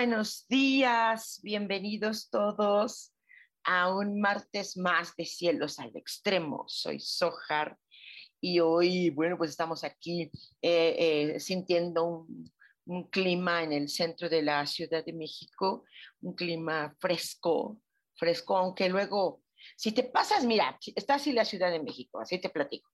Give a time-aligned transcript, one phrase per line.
[0.00, 3.12] Buenos días, bienvenidos todos
[3.64, 6.64] a un martes más de Cielos al Extremo.
[6.68, 7.76] Soy Sojar
[8.40, 10.30] y hoy, bueno, pues estamos aquí
[10.62, 12.50] eh, eh, sintiendo un,
[12.86, 15.84] un, clima en el centro de la Ciudad de México,
[16.22, 17.78] un clima fresco,
[18.14, 19.42] fresco, aunque luego,
[19.76, 22.88] si te pasas, mira, está así la Ciudad de México, así te platico.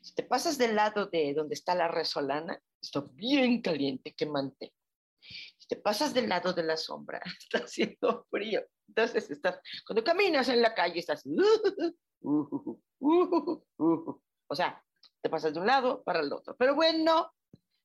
[0.00, 4.72] Si te pasas del lado de donde está la Resolana, está bien caliente, quemante
[5.68, 8.62] te pasas del lado de la sombra, está haciendo frío.
[8.88, 11.24] Entonces, estás, cuando caminas en la calle, estás...
[12.20, 12.80] o
[14.54, 14.82] sea,
[15.22, 16.56] te pasas de un lado para el otro.
[16.56, 17.32] Pero bueno,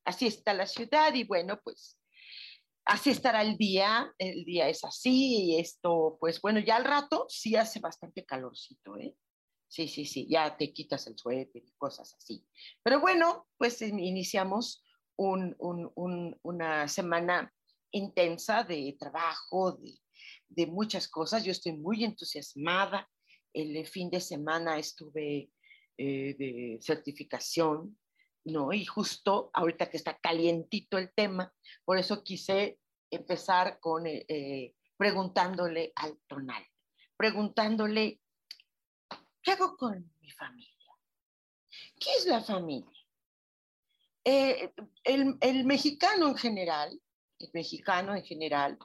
[0.06, 2.00] así está la ciudad y bueno, pues
[2.86, 4.14] así estará el día.
[4.18, 8.98] El día es así y esto, pues bueno, ya al rato sí hace bastante calorcito,
[8.98, 9.16] ¿eh?
[9.70, 12.44] Sí, sí, sí, ya te quitas el suéter y cosas así.
[12.82, 14.84] Pero bueno, pues iniciamos
[15.16, 17.54] un, un, una semana
[17.92, 20.00] intensa de trabajo, de,
[20.48, 21.44] de, muchas cosas.
[21.44, 23.10] Yo estoy muy entusiasmada.
[23.54, 25.50] El fin de semana estuve
[25.98, 27.98] eh, de certificación,
[28.46, 28.72] ¿no?
[28.72, 32.80] Y justo ahorita que está calientito el tema, por eso quise
[33.12, 36.62] empezar con eh, eh preguntándole al tonal,
[37.16, 38.22] preguntándole,
[39.42, 40.94] ¿qué hago con mi familia?
[41.98, 43.00] ¿Qué es la familia?
[44.26, 47.02] El, el, mexicano en general
[47.40, 48.78] el mexicano en general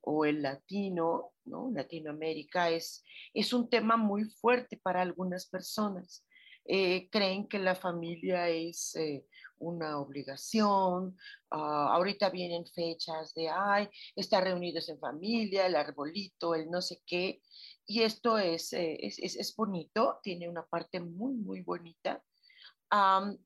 [0.00, 1.70] o el latino, ¿no?
[1.72, 3.04] Latinoamérica es,
[3.34, 6.24] es un tema muy fuerte para algunas personas.
[6.70, 9.24] Eh, creen que la familia es eh,
[9.58, 11.16] una obligación.
[11.50, 17.00] Uh, ahorita vienen fechas de, ay, estar reunidos en familia, el arbolito, el no sé
[17.06, 17.40] qué.
[17.86, 22.22] Y esto es, eh, es, es, es, bonito, tiene una parte muy, muy bonita.
[22.92, 23.38] Um,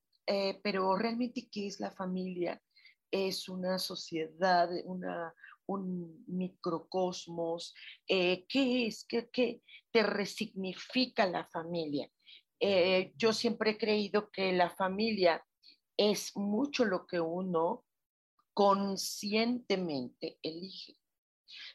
[0.62, 2.61] pero realmente, ¿qué es la familia?
[3.12, 5.33] Es una sociedad, una,
[5.67, 7.75] un microcosmos.
[8.09, 9.05] Eh, ¿Qué es?
[9.05, 9.62] ¿Qué, ¿Qué,
[9.93, 12.11] te resignifica la familia?
[12.59, 15.45] Eh, yo siempre he creído que la familia
[15.97, 17.84] es mucho lo que uno
[18.55, 20.97] conscientemente elige.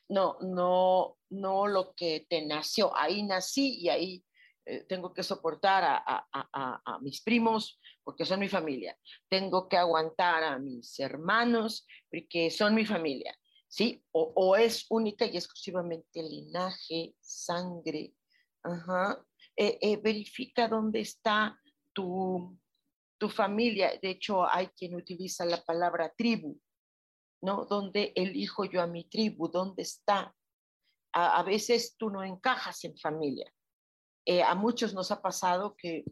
[0.10, 2.96] No, no, no lo que te nació.
[2.98, 4.26] Ahí nací y ahí
[4.66, 8.98] eh, tengo que soportar a, a, a, a, mis primos porque son mi familia.
[9.28, 13.38] Tengo que aguantar a mis hermanos porque son mi familia.
[13.68, 14.02] ¿Sí?
[14.14, 18.14] O, o es única y exclusivamente linaje, sangre.
[18.64, 19.22] Ajá.
[19.58, 21.60] Eh, eh, verifica dónde está
[21.92, 22.58] tu,
[23.18, 23.92] tu familia.
[24.02, 26.58] De hecho, hay quien utiliza la palabra tribu,
[27.42, 27.66] ¿no?
[27.66, 29.50] ¿Dónde elijo yo a mi tribu?
[29.50, 30.34] ¿Dónde está?
[31.12, 33.52] A, a veces tú no encajas en familia
[34.28, 36.04] eh, a muchos nos ha pasado que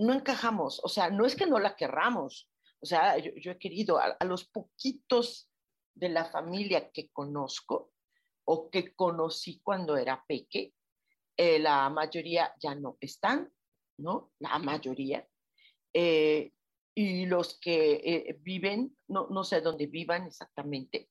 [0.00, 2.50] no encajamos, o sea, no es que no la querramos,
[2.80, 5.50] o sea, yo, he querido a, los poquitos
[5.94, 7.92] de la familia que conozco
[8.44, 10.74] o que conocí cuando era peque,
[11.36, 13.52] eh, la mayoría ya no están,
[13.98, 14.32] ¿no?
[14.38, 15.28] La mayoría.
[15.92, 16.52] Eh,
[16.94, 21.10] y los que eh, viven, no, no sé dónde vivan exactamente,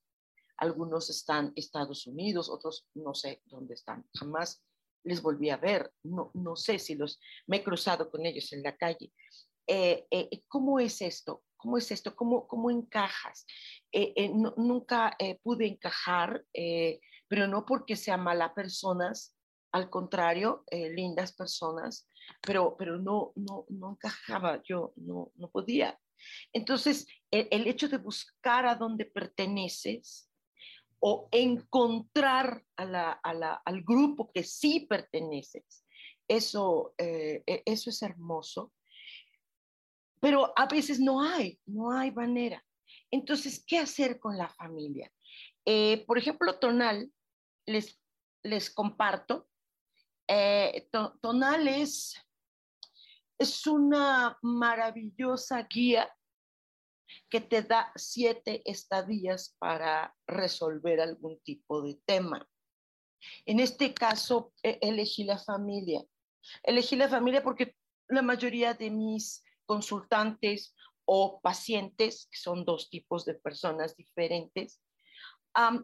[0.58, 4.63] algunos están Estados Unidos, otros no sé dónde están, jamás
[5.10, 8.62] les volví a ver, no, no sé si los, me he cruzado con ellos en
[8.64, 9.12] la calle.
[9.68, 11.44] Eh, eh, ¿Cómo es esto?
[11.58, 12.16] ¿Cómo es esto?
[12.16, 13.46] ¿Cómo, cómo encajas?
[13.92, 19.36] Eh, eh no, nunca eh, pude encajar, eh, pero no porque sean malas personas,
[19.72, 22.08] al contrario, lindas personas,
[22.42, 26.00] pero, pero no, no, no encajaba, yo no, no podía.
[26.54, 30.29] Entonces, el, el hecho de buscar a dónde perteneces,
[31.00, 35.86] o encontrar al grupo que sí perteneces.
[36.28, 38.74] Eso, eh, eso es hermoso.
[40.22, 42.63] pero a veces no hay, no hay manera.
[43.12, 45.12] Entonces, ¿qué hacer con la familia?
[45.66, 47.12] Eh, por ejemplo, Tonal,
[47.66, 48.01] les,
[48.44, 49.48] les comparto,
[50.28, 50.90] eh,
[51.22, 52.16] Tonal es,
[53.38, 56.12] es una maravillosa guía
[57.30, 62.48] que te da siete estadías para resolver algún tipo de tema.
[63.46, 66.04] En este caso, e, elegí la familia.
[66.64, 67.76] Elegí la familia porque
[68.08, 70.76] la mayoría de mis consultantes
[71.06, 74.82] o pacientes, que son dos tipos de personas diferentes,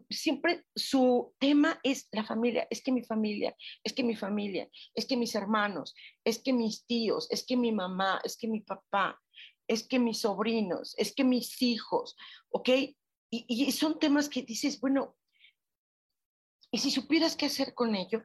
[0.08, 5.06] siempre su tema es la familia, es que mi familia, es que mi familia, es
[5.06, 5.94] que mis hermanos,
[6.24, 9.20] es que mis tíos, es que mi mamá, es que mi papá,
[9.68, 12.16] es que mis sobrinos, es que mis hijos,
[12.50, 12.68] ¿ok?
[13.30, 15.16] Y, son temas que dices, bueno,
[16.70, 18.24] ¿y si supieras qué hacer con ello?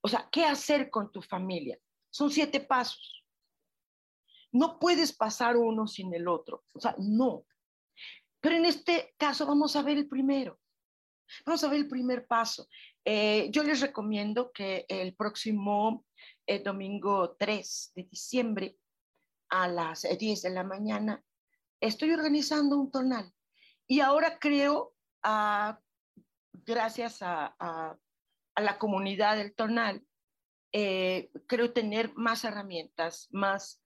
[0.00, 1.78] O sea, ¿qué hacer con tu familia?
[2.10, 3.24] Son siete pasos.
[4.50, 6.64] No puedes pasar uno sin el otro.
[6.74, 7.46] O sea, no.
[8.40, 10.58] Pero en este caso vamos a ver el primero.
[11.46, 12.68] Vamos a ver el primer paso.
[13.04, 16.04] Eh, yo les recomiendo que el próximo
[16.46, 18.76] eh, domingo 3 de diciembre
[19.52, 21.22] a las 10 de la mañana,
[21.78, 23.30] estoy organizando un tonal.
[23.86, 25.78] Y ahora creo, ah,
[26.52, 27.54] gracias a,
[28.56, 30.02] la comunidad del tonal,
[30.72, 33.82] eh, creo tener más herramientas, más,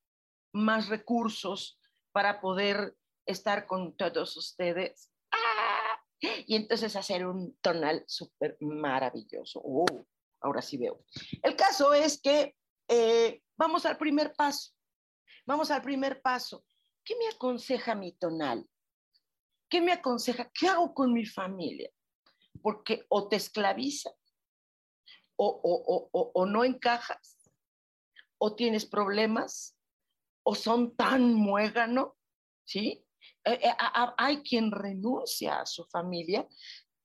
[0.52, 1.80] más recursos
[2.12, 2.96] para poder
[3.26, 5.12] estar con todos ustedes.
[5.32, 6.00] ¡Ah!
[6.20, 9.60] Y entonces hacer un tonal súper maravilloso.
[9.64, 10.06] Oh,
[10.40, 11.04] ahora sí veo.
[11.42, 12.54] El caso es que
[12.88, 14.75] eh, vamos al primer paso.
[15.46, 16.64] Vamos al primer paso.
[17.04, 18.68] ¿Qué me aconseja mi tonal?
[19.68, 20.50] ¿Qué me aconseja?
[20.52, 21.90] ¿Qué hago con mi familia?
[22.60, 24.10] Porque o te esclaviza,
[25.36, 27.50] o, no encajas,
[28.38, 29.76] o tienes problemas,
[30.42, 32.16] o son tan muégano,
[32.64, 33.04] ¿sí?
[33.44, 33.74] Eh, eh,
[34.16, 36.46] hay quien renuncia a su familia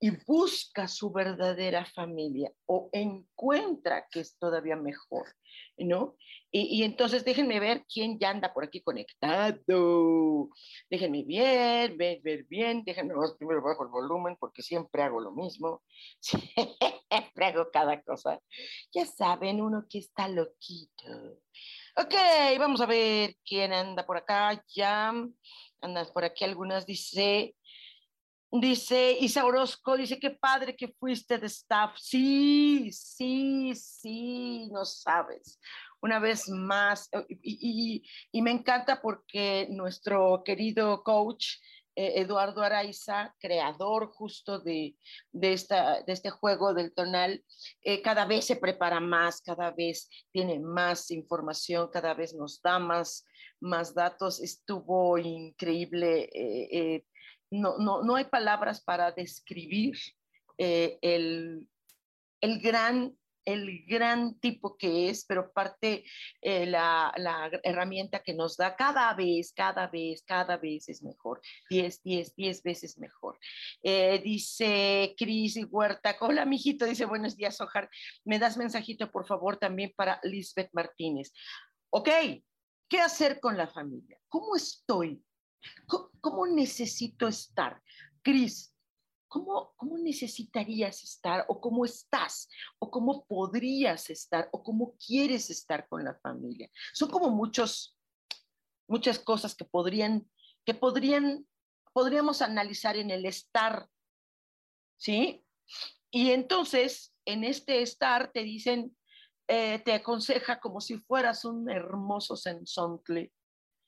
[0.04, 5.28] y busca su verdadera familia o encuentra que es todavía mejor,
[5.78, 6.18] ¿no?
[6.54, 10.50] Y, entonces déjenme ver quién ya anda por aquí conectado.
[10.90, 12.84] Déjenme ver, ver, ver bien.
[12.84, 15.82] Déjenme ver primero bajo el volumen porque siempre hago lo mismo.
[17.12, 18.42] Siempre hago cada cosa.
[18.94, 21.40] Ya saben, uno que está loquito.
[21.96, 22.16] Ok,
[22.58, 24.62] vamos a ver quién anda por acá.
[24.76, 25.14] Ya
[25.82, 26.86] andan por aquí algunas.
[26.86, 27.56] Dice,
[28.54, 31.96] Dice Isa Orozco, dice, qué padre que fuiste de staff.
[31.98, 35.58] Sí, sí, sí, no sabes.
[36.02, 41.46] Una vez más, eh, y, me encanta porque nuestro querido coach,
[41.96, 44.98] eh, Eduardo Araiza, creador justo de,
[45.32, 47.46] de, esta, de este juego del tonal,
[47.84, 52.80] eh, cada vez se prepara más, cada vez tiene más información, cada vez nos da
[52.80, 53.26] más,
[53.62, 54.42] más datos.
[54.42, 56.30] Estuvo increíble
[57.52, 59.98] no, no, no hay palabras para describir
[60.58, 61.68] eh, el,
[62.40, 63.14] el, gran,
[63.46, 66.06] el gran tipo que es, pero parte
[66.42, 71.42] eh, la, la, herramienta que nos da cada vez, cada vez, cada vez es mejor.
[71.70, 73.38] Diez, diez, diez veces mejor.
[73.84, 77.90] Eh, dice Cris Huerta, hola mijito, dice buenos días, Ojar.
[78.24, 81.34] ¿Me das mensajito, por favor, también para Lisbeth Martínez?
[81.90, 82.10] Ok,
[82.88, 84.18] ¿qué hacer con la familia?
[84.30, 85.22] ¿Cómo estoy?
[86.22, 87.82] ¿Cómo, necesito estar?
[88.22, 88.74] Cris,
[89.28, 91.46] ¿cómo, ¿cómo necesitarías estar?
[91.48, 92.48] ¿O cómo estás?
[92.80, 94.50] ¿O cómo podrías estar?
[94.52, 96.70] ¿O cómo quieres estar con la familia?
[96.94, 97.98] Son como muchos,
[98.88, 100.30] muchas cosas que podrían,
[100.66, 101.48] que podrían,
[101.94, 103.88] podríamos analizar en el estar,
[104.98, 105.44] ¿sí?
[106.12, 108.96] Y entonces, en este estar te dicen,
[109.48, 113.32] eh, te aconseja como si fueras un hermoso sensontle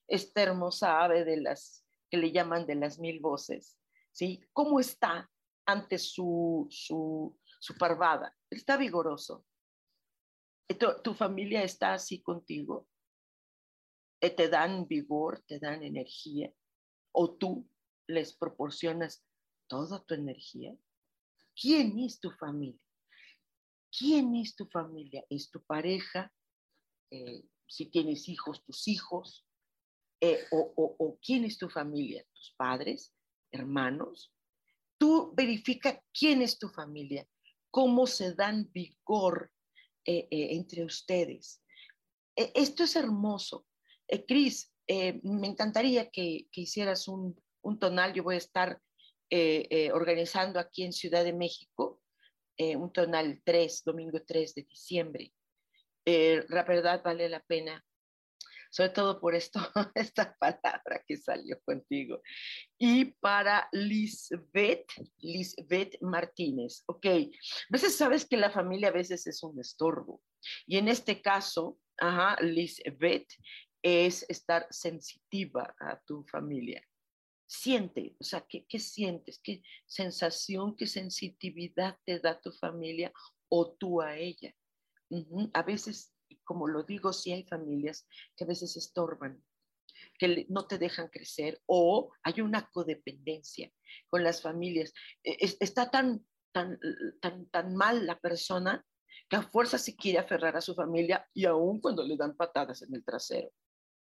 [0.07, 3.77] esta hermosa ave de las que le llaman de las mil voces,
[4.11, 4.41] ¿sí?
[4.53, 5.29] ¿Cómo está
[5.65, 8.35] ante su, su, su parvada?
[8.49, 9.45] Está vigoroso.
[10.67, 12.87] Tu, tu familia está así contigo.
[14.21, 16.53] Eh, te dan vigor, te dan energía.
[17.11, 17.69] O tú
[18.07, 19.25] les proporcionas
[19.67, 20.75] toda tu energía.
[21.59, 22.79] ¿Quién es tu familia?
[23.95, 25.25] ¿Quién es tu familia?
[25.29, 26.31] ¿Es tu pareja?
[27.11, 29.45] Eh, si tienes hijos, tus hijos,
[30.25, 33.13] eh, o, quién es tu familia, tus padres,
[33.51, 34.33] hermanos.
[34.97, 37.27] Tú verifica quién es tu familia,
[37.69, 39.51] cómo se dan vigor
[40.05, 41.61] eh, eh, entre ustedes.
[42.37, 43.65] esto es hermoso.
[44.25, 48.13] Cris, me encantaría que, hicieras un, un, tonal.
[48.13, 48.81] Yo voy a estar
[49.93, 52.01] organizando aquí en Ciudad de México
[52.57, 55.33] un tonal 3, domingo 3 de diciembre.
[56.05, 57.83] la verdad vale la pena
[58.73, 59.59] sobre todo por esto,
[59.95, 62.23] esta palabra que salió contigo.
[62.79, 64.87] Y para Lisbeth,
[65.19, 67.29] Lisbeth Martínez, ok, a
[67.69, 70.23] veces sabes que la familia a veces es un estorbo.
[70.65, 73.27] Y en este caso, ajá, Lisbeth
[73.83, 76.83] es estar sensitiva a tu familia.
[77.45, 79.39] Siente, o sea, ¿qué, qué sientes?
[79.43, 83.13] ¿Qué sensación, qué sensitividad te da tu familia
[83.49, 84.51] o tú a ella?
[85.53, 86.12] A veces
[86.53, 88.07] como lo digo, sí hay familias
[88.37, 89.43] que a veces estorban,
[90.19, 93.71] que no te dejan crecer o hay una codependencia
[94.07, 94.93] con las familias.
[95.23, 96.79] E, está tan, tan,
[97.19, 98.85] tan, tan mal la persona
[99.27, 102.83] que a fuerza se quiere aferrar a su familia y aún cuando le dan patadas
[102.83, 103.49] en el trasero.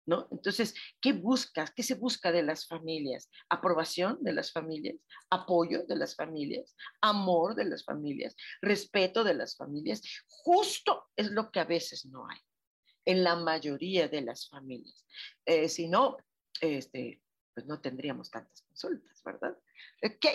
[0.06, 0.26] ¿No?
[0.30, 1.72] Entonces, ¿qué buscas?
[1.72, 3.30] ¿Qué se busca de las familias?
[3.48, 4.96] Aprobación de las familias,
[5.28, 10.02] apoyo de las familias, amor de las familias, respeto de las familias.
[10.26, 12.38] Justo es lo que a veces no hay
[13.04, 15.06] en la mayoría de las familias.
[15.44, 16.16] Eh, si no,
[16.60, 17.22] este,
[17.54, 19.56] pues no tendríamos tantas consultas, ¿verdad?
[20.02, 20.26] Ok,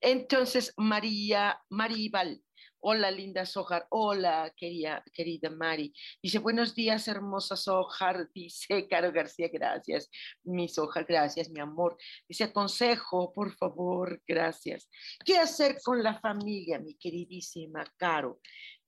[0.00, 2.42] entonces María, Maribal,
[2.88, 3.84] Hola, linda Sojar.
[3.90, 5.92] Hola, querida, querida Mari.
[6.22, 8.30] Dice, buenos días, hermosa Sojar.
[8.34, 10.08] Dice Caro García, gracias.
[10.44, 11.96] Mi Sojar, gracias, mi amor.
[12.28, 14.88] Dice, consejo, por favor, gracias.
[15.24, 18.40] ¿Qué hacer con la familia, mi queridísima Caro?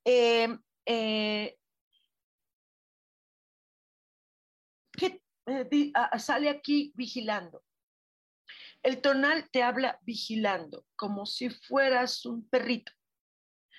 [0.05, 0.47] Eh,
[0.87, 1.57] eh,
[4.93, 7.65] ¿Qué eh, sale aquí vigilando?
[8.81, 12.93] El tonal te habla vigilando, como si fueras un perrito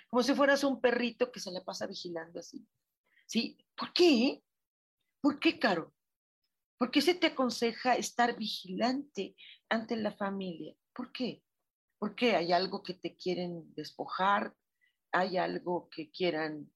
[0.09, 2.67] como si fueras un perrito que se le pasa vigilando así.
[3.25, 3.57] ¿Sí?
[3.75, 4.41] ¿Por qué?
[5.21, 5.93] ¿Por qué, Caro?
[6.77, 9.35] ¿Por qué se te aconseja estar vigilante
[9.69, 10.75] ante la familia?
[10.93, 11.43] ¿Por qué?
[11.99, 14.55] ¿Por qué hay algo que te quieren despojar,
[15.11, 16.71] hay algo que quieran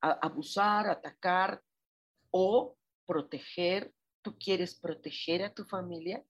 [0.00, 1.62] abusar, atacar
[2.30, 2.76] o
[3.06, 3.92] proteger.
[4.22, 6.24] ¿Tú quieres proteger a tu familia?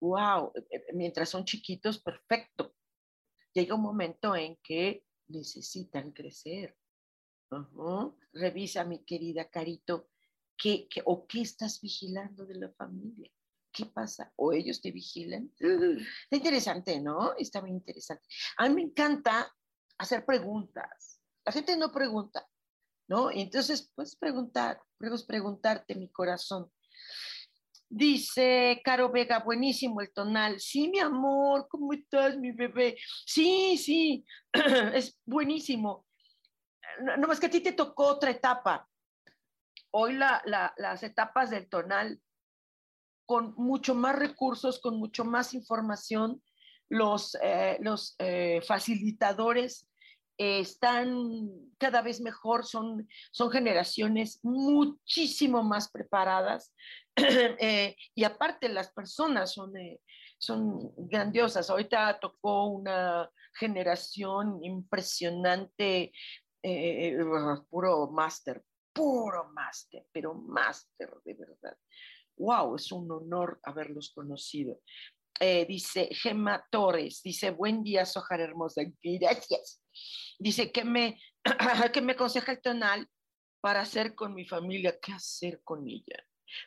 [0.00, 0.52] ¡Wow!
[0.54, 2.74] Eh, eh, mientras son chiquitos, perfecto.
[3.54, 6.76] Llega un momento en que necesitan crecer.
[8.32, 10.10] Revisa, mi querida Carito,
[10.56, 13.30] ¿qué, o qué estás vigilando de la familia?
[13.72, 14.32] ¿Qué pasa?
[14.36, 15.52] ¿O ellos te vigilan?
[15.58, 17.34] Está interesante, ¿no?
[17.36, 18.26] Está muy interesante.
[18.56, 19.54] A mí me encanta
[19.98, 21.20] hacer preguntas.
[21.44, 22.46] La gente no pregunta,
[23.08, 23.30] ¿no?
[23.30, 26.70] Y entonces, puedes preguntar, puedes preguntarte, mi corazón.
[27.90, 30.60] Dice Caro Vega, buenísimo el tonal.
[30.60, 32.98] Sí, mi amor, ¿cómo estás, mi bebé?
[33.24, 34.26] Sí, sí,
[34.94, 36.06] es buenísimo.
[37.18, 38.86] No, más que a ti te tocó otra etapa.
[39.90, 42.20] Hoy las etapas del tonal,
[43.24, 46.42] con mucho más recursos, con mucho más información,
[46.90, 49.87] los, eh, los eh, facilitadores
[50.38, 56.72] están cada vez mejor, son, son generaciones muchísimo más preparadas
[57.16, 60.00] eh, y aparte las personas son, eh,
[60.38, 61.68] son grandiosas.
[61.68, 66.12] Ahorita tocó una generación impresionante,
[66.62, 67.18] eh,
[67.68, 71.76] puro máster, puro máster, pero máster de verdad.
[72.36, 74.80] Wow, es un honor haberlos conocido.
[75.40, 79.82] dice Gemma Torres, dice, buen día, Sojar Hermosa, gracias.
[80.38, 81.20] Dice, que me,
[81.92, 83.08] que me aconseja el tonal
[83.60, 84.98] para hacer con mi familia?
[85.00, 86.24] ¿Qué hacer con ella?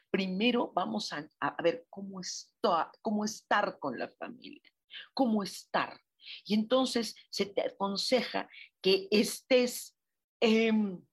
[0.09, 1.27] Primero vamos a,
[1.63, 4.69] ver cómo, está, cómo estar con la familia,
[5.13, 5.99] cómo estar.
[6.45, 8.47] Y entonces se te aconseja
[8.81, 9.97] que estés
[10.39, 11.03] em,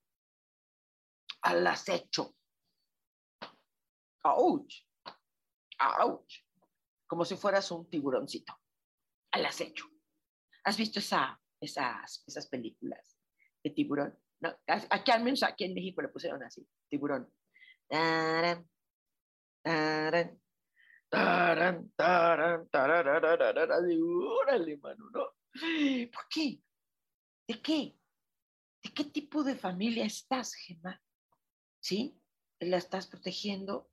[1.42, 2.34] al acecho.
[4.22, 4.68] ¡Auch!
[5.78, 6.28] ¡Auch!
[7.06, 8.54] Como si fueras un tiburoncito.
[9.30, 9.86] Al acecho.
[10.64, 13.18] ¿Has visto esa esas, esas películas
[13.62, 14.18] de tiburón.
[14.40, 17.32] No, aquí al menos aquí en México le pusieron así, tiburón.
[17.88, 18.68] Taran,
[21.10, 22.68] taran, taran,
[24.40, 25.34] órale, mano, ¿no?
[26.12, 26.62] ¿Por qué?
[27.48, 27.98] ¿De qué?
[28.82, 31.02] ¿De qué tipo de familia estás, Gemma?
[31.80, 32.20] ¿Sí?
[32.60, 33.90] ¿La estás protegiendo?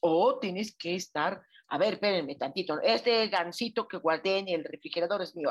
[0.00, 5.22] O tienes que estar, a ver, espérenme tantito, este gansito que guardé en el refrigerador
[5.22, 5.48] es mío.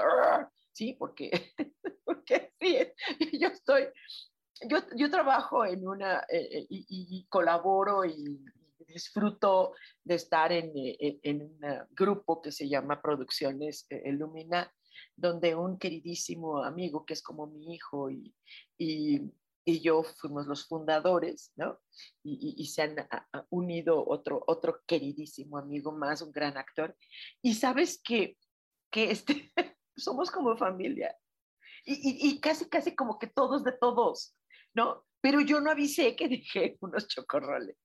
[0.71, 0.93] ¿sí?
[0.93, 1.31] Porque,
[2.05, 2.77] porque sí,
[3.41, 3.85] yo estoy,
[4.69, 8.39] yo, yo trabajo en una, eh, eh, y, colaboro y,
[8.87, 9.73] disfruto
[10.03, 11.59] de estar en, eh, en, un
[11.91, 14.71] grupo que se llama Producciones Illumina,
[15.15, 18.35] donde un queridísimo amigo que es como mi hijo y,
[18.77, 19.21] y,
[19.63, 21.79] y yo fuimos los fundadores, ¿no?
[22.23, 22.95] Y, y se han
[23.49, 26.95] unido otro, otro queridísimo amigo más, un gran actor.
[27.41, 28.37] Y sabes que,
[28.89, 29.51] que este,
[29.95, 31.15] somos como familia.
[31.83, 34.35] Y, casi, casi como que todos de todos,
[34.73, 35.03] ¿no?
[35.19, 37.77] Pero yo no avisé que dejé unos chocorroles.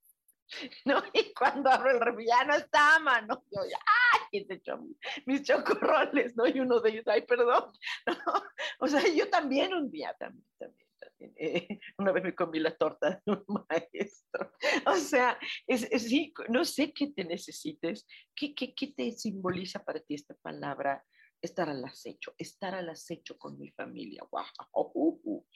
[0.84, 1.02] ¿no?
[1.12, 3.44] Y cuando abro el refri, ya no está, mano.
[3.50, 3.78] Yo ya,
[4.32, 4.46] ¡ay!
[5.24, 6.46] Mis chocorroles, ¿no?
[6.46, 7.72] Y uno de ellos, ¡ay, perdón!
[8.78, 10.85] O sea, yo también un día, también, también.
[11.18, 14.52] Eh, una vez me comí la torta de un maestro.
[14.86, 19.84] O sea, es, es, sí, no sé qué te necesites, qué, qué, qué te simboliza
[19.84, 21.04] para ti esta palabra
[21.40, 24.22] estar al acecho, estar al acecho con mi familia.
[24.30, 25.46] Wow.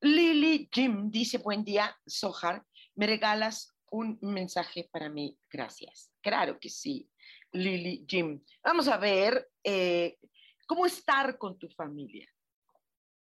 [0.00, 2.64] Lily Jim dice, buen día, Sohar,
[2.94, 5.38] ¿me regalas un mensaje para mí?
[5.50, 6.10] Gracias.
[6.22, 7.10] Claro que sí,
[7.52, 8.42] Lily Jim.
[8.64, 10.18] Vamos a ver eh,
[10.66, 12.28] cómo estar con tu familia.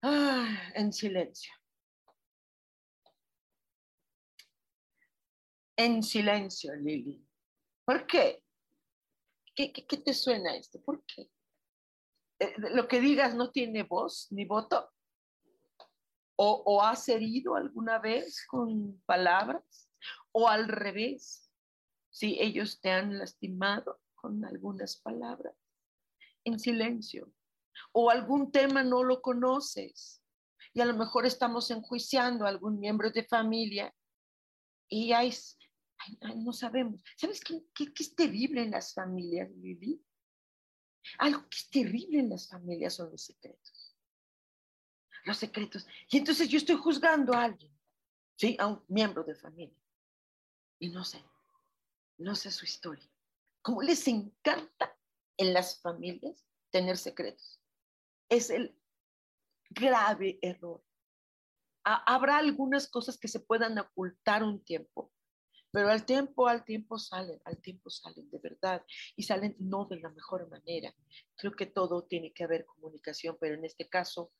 [0.02, 1.52] Ah, en silencio.
[5.76, 7.26] En silencio, Lily.
[7.84, 8.42] ¿Por qué?
[9.54, 10.80] ¿Qué, qué, qué te suena esto?
[10.82, 11.30] ¿Por qué?
[12.38, 14.90] Eh, lo que digas no tiene voz ni voto?
[16.36, 19.90] ¿O, ¿O, has herido alguna vez con palabras?
[20.32, 21.50] ¿O al revés?
[22.08, 25.54] Si ellos te han lastimado con algunas palabras,
[26.44, 27.30] en silencio.
[27.92, 30.20] O algún tema no lo conoces
[30.72, 33.94] y a lo mejor estamos enjuiciando a algún miembro de familia
[34.88, 35.32] y hay,
[36.36, 37.02] no sabemos.
[37.16, 40.02] ¿Sabes qué, qué, qué es terrible en las familias, Lili?
[41.18, 43.96] Algo que es terrible en las familias son los secretos.
[45.24, 45.86] Los secretos.
[46.10, 47.76] Y entonces yo estoy juzgando a alguien,
[48.36, 48.56] ¿sí?
[48.58, 49.76] A un miembro de familia.
[50.78, 51.22] Y no sé,
[52.18, 53.08] no sé su historia.
[53.62, 54.96] ¿Cómo les encanta
[55.36, 57.59] en las familias tener secretos?
[58.30, 58.74] Es el
[59.68, 60.82] grave error.
[61.84, 65.12] Habrá algunas cosas que se puedan ocultar un tiempo,
[65.72, 68.84] pero al tiempo, al tiempo salen, al tiempo salen de verdad
[69.16, 70.94] y salen no de la mejor manera.
[71.36, 74.32] Creo que todo tiene que haber comunicación, pero en este caso,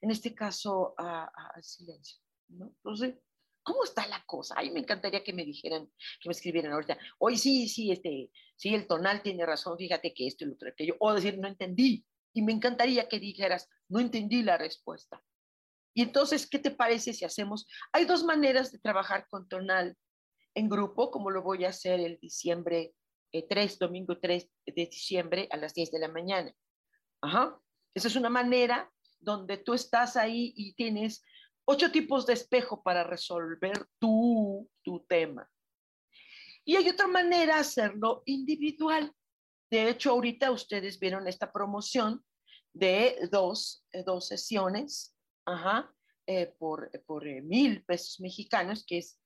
[0.00, 2.18] en este caso, al silencio.
[2.48, 2.66] ¿no?
[2.66, 3.16] Entonces,
[3.62, 4.54] ¿cómo está la cosa?
[4.56, 5.86] Ay, me encantaría que me dijeran,
[6.20, 10.26] que me escribieran ahorita, hoy sí, sí, este, sí, el tonal tiene razón, fíjate que
[10.26, 12.06] esto y lo otro, yo, o decir, no entendí.
[12.36, 15.22] Y me encantaría que dijeras, no entendí la respuesta.
[15.94, 17.66] Y entonces, ¿qué te parece si hacemos?
[17.92, 19.96] Hay dos maneras de trabajar con tonal
[20.54, 22.92] en grupo, como lo voy a hacer el diciembre
[23.32, 26.52] 3, eh, domingo 3 de diciembre a las 10 de la mañana.
[27.22, 27.58] Ajá.
[27.94, 31.24] Esa es una manera donde tú estás ahí y tienes
[31.64, 35.48] ocho tipos de espejo para resolver tu, tu tema.
[36.66, 39.10] Y hay otra manera de hacerlo individual.
[39.70, 42.22] De hecho, ahorita ustedes vieron esta promoción
[42.76, 45.14] de dos, eh, dos sesiones
[46.26, 49.18] eh, por, por mil pesos mexicanos, que es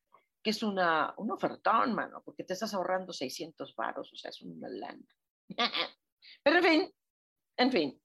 [0.43, 4.41] que es una, un ofertón, mano, porque te estás ahorrando 600 varos, o sea, es
[4.41, 5.07] una lana.
[6.43, 6.95] Pero en fin,
[7.59, 8.03] en fin.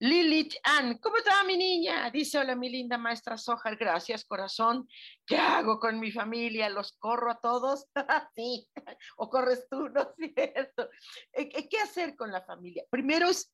[0.00, 2.10] Lilith Ann, ¿cómo está mi niña?
[2.10, 4.86] Dice, hola mi linda maestra Sojar, gracias corazón.
[5.24, 6.68] ¿Qué hago con mi familia?
[6.68, 7.86] ¿Los corro a todos?
[8.34, 8.68] sí,
[9.16, 10.90] o corres tú, ¿no es cierto?
[11.32, 12.84] Eh, eh, ¿Qué hacer con la familia?
[12.90, 13.52] Primero es,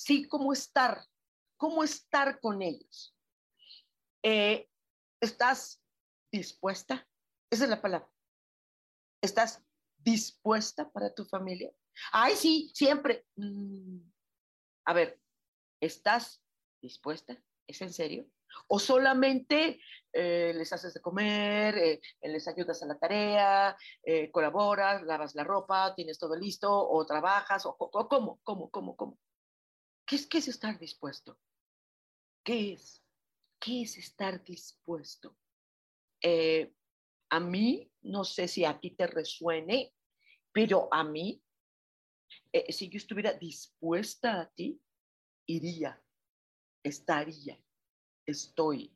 [0.00, 1.04] sí, cómo estar,
[1.56, 3.14] cómo estar con ellos.
[4.22, 4.68] Eh,
[5.20, 5.82] ¿Estás
[6.32, 7.06] dispuesta?
[7.50, 8.10] Esa es la palabra.
[9.20, 9.62] ¿Estás
[9.98, 11.70] dispuesta para tu familia?
[12.12, 13.26] Ay, sí, siempre.
[13.36, 13.98] Mm,
[14.86, 15.20] a ver,
[15.80, 16.42] ¿estás
[16.80, 17.42] dispuesta?
[17.66, 18.26] ¿Es en serio?
[18.68, 19.80] ¿O solamente
[20.12, 23.76] eh, les haces de comer, eh, les ayudas a la tarea,
[24.32, 29.18] colaboras, lavas la ropa, tienes todo listo, o trabajas, o, o cómo, cómo, cómo, cómo?
[30.10, 31.38] ¿Qué es, ¿Qué es estar dispuesto?
[32.42, 33.00] ¿Qué es?
[33.60, 35.38] ¿Qué es estar dispuesto?
[36.20, 36.74] Eh,
[37.28, 39.94] a mí, no sé si a ti te resuene,
[40.50, 41.40] pero a mí,
[42.52, 44.82] eh, si yo estuviera dispuesta a ti,
[45.46, 46.02] iría,
[46.82, 47.62] estaría,
[48.26, 48.92] estoy,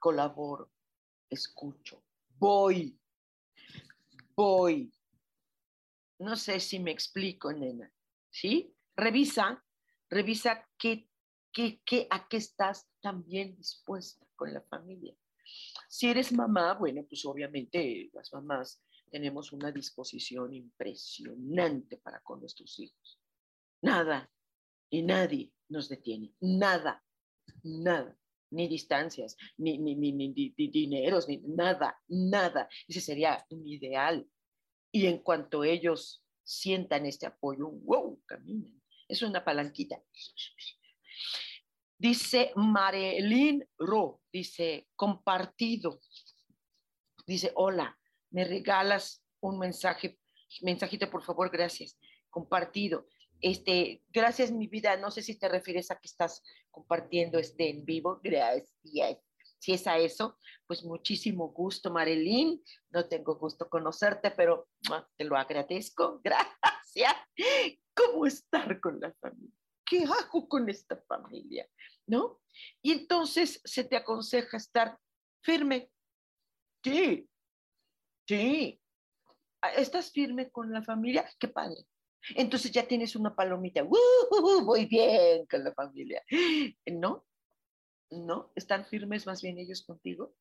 [0.00, 0.72] colaboro,
[1.30, 2.02] escucho,
[2.40, 2.98] voy,
[4.34, 4.92] voy.
[6.18, 7.88] No sé si me explico, nena.
[8.32, 8.74] ¿Sí?
[8.96, 9.63] Revisa,
[10.14, 11.10] revisa qué,
[11.52, 15.14] qué, qué, a qué estás también dispuesta con la familia.
[15.88, 22.78] Si eres mamá, bueno, pues obviamente las mamás tenemos una disposición impresionante para con nuestros
[22.78, 23.20] hijos.
[23.82, 24.30] Nada
[24.88, 27.04] y nadie nos detiene, nada,
[27.64, 28.16] nada,
[28.50, 32.68] ni distancias, ni, ni, ni, ni, dineros, ni nada, nada.
[32.86, 34.28] Ese sería un ideal.
[34.92, 38.83] Y en cuanto ellos sientan este apoyo, wow, caminan.
[39.14, 40.02] Es una palanquita.
[41.96, 46.00] Dice Marilyn Ro, dice, compartido.
[47.24, 47.96] Dice, hola,
[48.30, 50.18] me regalas un mensaje,
[50.62, 51.96] mensajito, por favor, gracias.
[52.28, 53.06] Compartido.
[53.40, 54.96] Este, gracias, mi vida.
[54.96, 58.18] No sé si te refieres a que estás compartiendo este en vivo.
[58.20, 58.74] Gracias.
[59.60, 62.60] Si es a eso, pues muchísimo gusto, Marilyn.
[62.90, 64.66] No tengo gusto conocerte, pero
[65.16, 66.20] te lo agradezco.
[66.24, 67.14] Gracias.
[67.94, 69.54] ¿Cómo estar con la familia?
[69.84, 71.68] ¿Qué hago con esta familia?
[72.06, 72.40] ¿No?
[72.82, 74.98] Y entonces se te aconseja estar
[75.42, 75.90] firme.
[76.82, 77.28] Sí,
[78.26, 78.80] sí.
[79.60, 81.28] Ah, ¿Estás firme con la familia?
[81.38, 81.86] Qué padre.
[82.30, 83.84] Entonces ya tienes una palomita.
[83.84, 86.22] Muy bien con la familia.
[86.86, 87.24] ¿No?
[88.10, 88.52] ¿No?
[88.54, 90.34] ¿Están firmes más bien ellos contigo?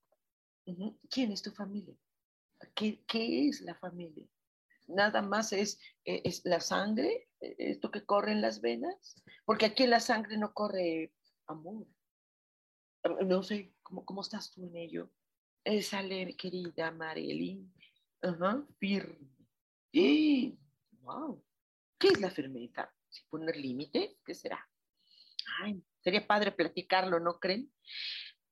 [1.09, 1.95] ¿Quién es tu familia?
[2.73, 4.25] ¿Qué, ¿Qué, es la familia?
[4.87, 7.27] Nada más es, eh, es la sangre,
[7.57, 11.13] esto que corre en las venas, porque aquí en la sangre no corre
[11.47, 11.87] amor.
[13.25, 15.09] No sé, ¿cómo, cómo estás tú en ello?
[15.81, 17.73] Sale, querida Marilyn.
[18.21, 19.29] Ajá, firme.
[19.91, 20.55] ¡Eh!
[21.01, 21.43] ¡Wow!
[21.97, 22.93] ¿Qué es la firmeza?
[23.09, 24.17] ¿Si poner límite?
[24.25, 24.67] ¿Qué será?
[25.61, 27.71] Ay, sería padre platicarlo, ¿no creen?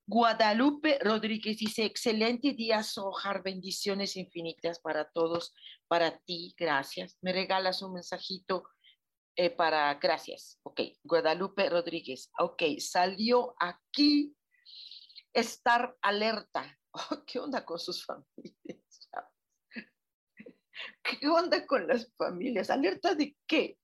[0.06, 5.54] Guadalupe Rodríguez dice, excelente día, Sojar, bendiciones infinitas para todos,
[5.88, 7.17] para ti, gracias.
[7.21, 8.63] Me regalas un mensajito
[9.36, 10.60] eh, para, gracias.
[10.63, 14.36] Ok, Guadalupe Rodríguez, ok, salió aquí
[15.34, 16.78] estar alerta.
[17.26, 18.82] ¿Qué onda con sus familias?
[21.04, 22.70] ¿Qué onda con las familias?
[22.70, 23.78] ¿Alerta de qué?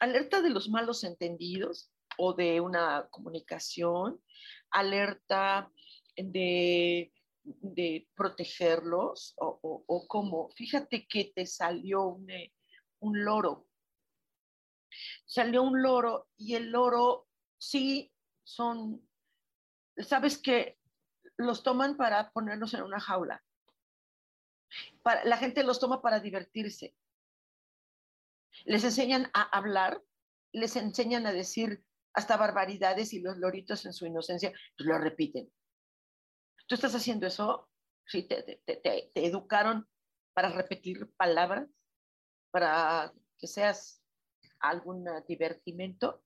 [0.00, 4.22] ¿Alerta de los malos entendidos o de una comunicación?
[4.70, 5.70] ¿Alerta
[6.16, 7.12] de,
[8.14, 9.34] protegerlos?
[9.38, 10.50] ¿O, cómo?
[10.50, 12.52] Fíjate que te salió un, eh,
[13.00, 13.67] un loro.
[15.28, 18.12] Salió un loro y el loro sí
[18.42, 19.06] son,
[19.98, 20.78] sabes que
[21.36, 23.44] los toman para ponerlos en una jaula
[25.24, 26.94] la gente los toma para divertirse.
[28.64, 30.02] Les enseñan a hablar,
[30.52, 35.50] les enseñan a decir hasta barbaridades y los loritos en su inocencia pues lo repiten.
[36.66, 37.68] ¿Tú estás haciendo eso?
[38.06, 38.24] ¿Sí?
[38.24, 39.88] ¿Te, te, educaron
[40.34, 41.68] para repetir palabras?
[42.50, 44.02] ¿Para que seas
[44.60, 46.24] algún divertimento?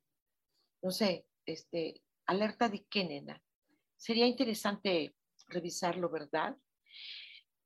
[0.83, 3.43] No sé, este, alerta de qué, nena.
[3.97, 5.15] Sería interesante
[5.49, 6.57] revisarlo, ¿verdad?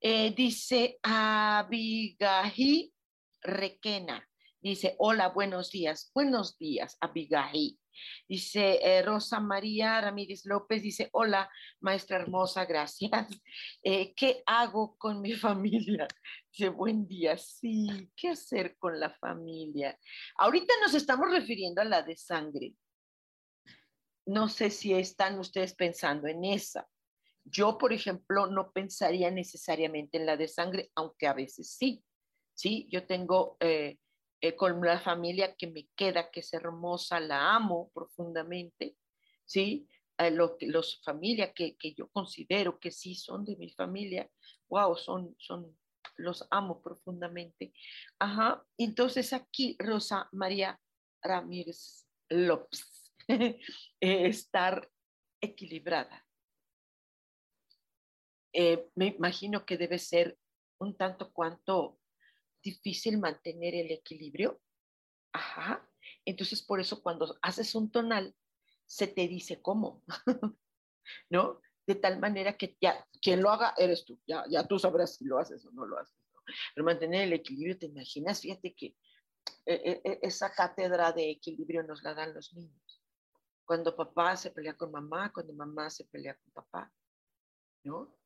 [0.00, 2.92] Eh, dice Abigail
[3.40, 4.28] Requena.
[4.60, 6.10] Dice, hola, buenos días.
[6.14, 7.78] Buenos días, Abigail.
[8.28, 13.10] Dice eh, Rosa María Ramírez López, dice, hola, maestra hermosa, gracias.
[13.82, 16.08] Eh, ¿Qué hago con mi familia?
[16.50, 19.98] Dice, buen día, sí, ¿qué hacer con la familia?
[20.38, 22.74] Ahorita nos estamos refiriendo a la de sangre.
[24.26, 26.88] No sé si están ustedes pensando en esa.
[27.44, 32.02] Yo, por ejemplo, no pensaría necesariamente en la de sangre, aunque a veces sí.
[32.54, 33.98] Sí, yo tengo eh,
[34.40, 38.96] eh, con la familia que me queda, que es hermosa, la amo profundamente.
[39.44, 44.30] Sí, eh, lo, los familias que, que, yo considero que sí son de mi familia,
[44.68, 45.76] wow, son, son,
[46.16, 47.72] los amo profundamente.
[48.18, 50.80] Ajá, entonces aquí Rosa María
[51.22, 53.12] Ramírez López,
[54.00, 54.90] estar
[55.40, 56.26] equilibrada,
[58.58, 60.38] eh, me imagino que debe ser
[60.78, 61.98] un tanto cuanto
[62.66, 64.60] difícil mantener el equilibrio.
[65.32, 65.88] Ajá.
[66.24, 68.34] Entonces, por eso cuando haces un tonal,
[68.84, 70.02] se te dice cómo,
[71.30, 71.60] ¿no?
[71.86, 75.24] De tal manera que ya, quien lo haga eres tú, ya, ya tú sabrás si
[75.24, 76.16] lo haces o no lo haces.
[76.74, 78.40] Pero mantener el equilibrio, ¿te imaginas?
[78.40, 78.96] Fíjate que
[79.66, 83.02] eh, eh, esa cátedra de equilibrio nos la dan los niños.
[83.64, 86.92] Cuando papá se pelea con mamá, cuando mamá se pelea con papá,
[87.84, 88.16] ¿no?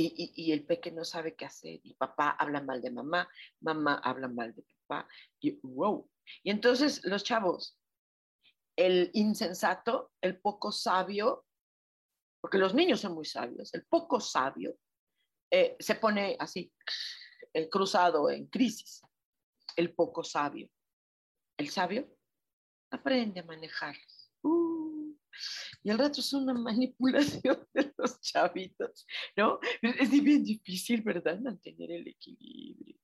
[0.00, 3.28] Y, el peque no sabe qué hacer y papá habla mal de mamá,
[3.60, 5.08] mamá habla mal de papá
[5.40, 6.08] y wow.
[6.42, 7.76] Y entonces los chavos,
[8.76, 11.46] el insensato, el poco sabio,
[12.40, 14.78] porque los niños son muy sabios, el poco sabio
[15.50, 16.72] eh, se pone así,
[17.70, 19.02] cruzado en crisis,
[19.76, 20.70] el poco sabio.
[21.56, 22.08] El sabio
[22.90, 23.96] aprende a manejar.
[24.42, 25.16] Uh,
[25.82, 29.58] y el rato es una manipulación de los chavitos, ¿no?
[29.82, 31.38] Es bien difícil, ¿verdad?
[31.40, 32.96] Mantener el equilibrio.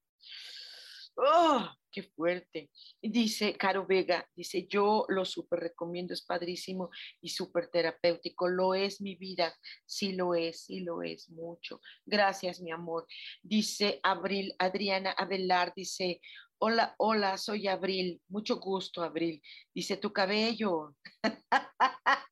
[1.17, 2.71] ¡Oh, qué fuerte!
[3.01, 8.49] Dice Caro Vega, dice, yo lo súper recomiendo, es padrísimo y súper terapéutico.
[8.49, 9.55] Lo es mi vida,
[9.87, 11.81] sí lo es, sí lo es mucho.
[12.05, 13.07] Gracias, mi amor.
[13.43, 16.21] Dice Abril, Adriana Abelar, dice,
[16.59, 19.41] hola, hola, soy Abril, mucho gusto, Abril.
[19.73, 20.97] Dice, tu cabello.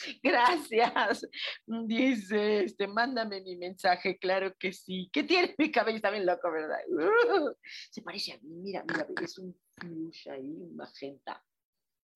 [0.22, 1.26] Gracias.
[1.66, 5.10] Dice, este, mándame mi mensaje, claro que sí.
[5.12, 5.96] ¿Qué tiene mi cabello?
[5.96, 6.78] Está bien loco, ¿verdad?
[7.90, 11.44] se parece a mí, mira, mira, es un fuchsia ahí, un magenta.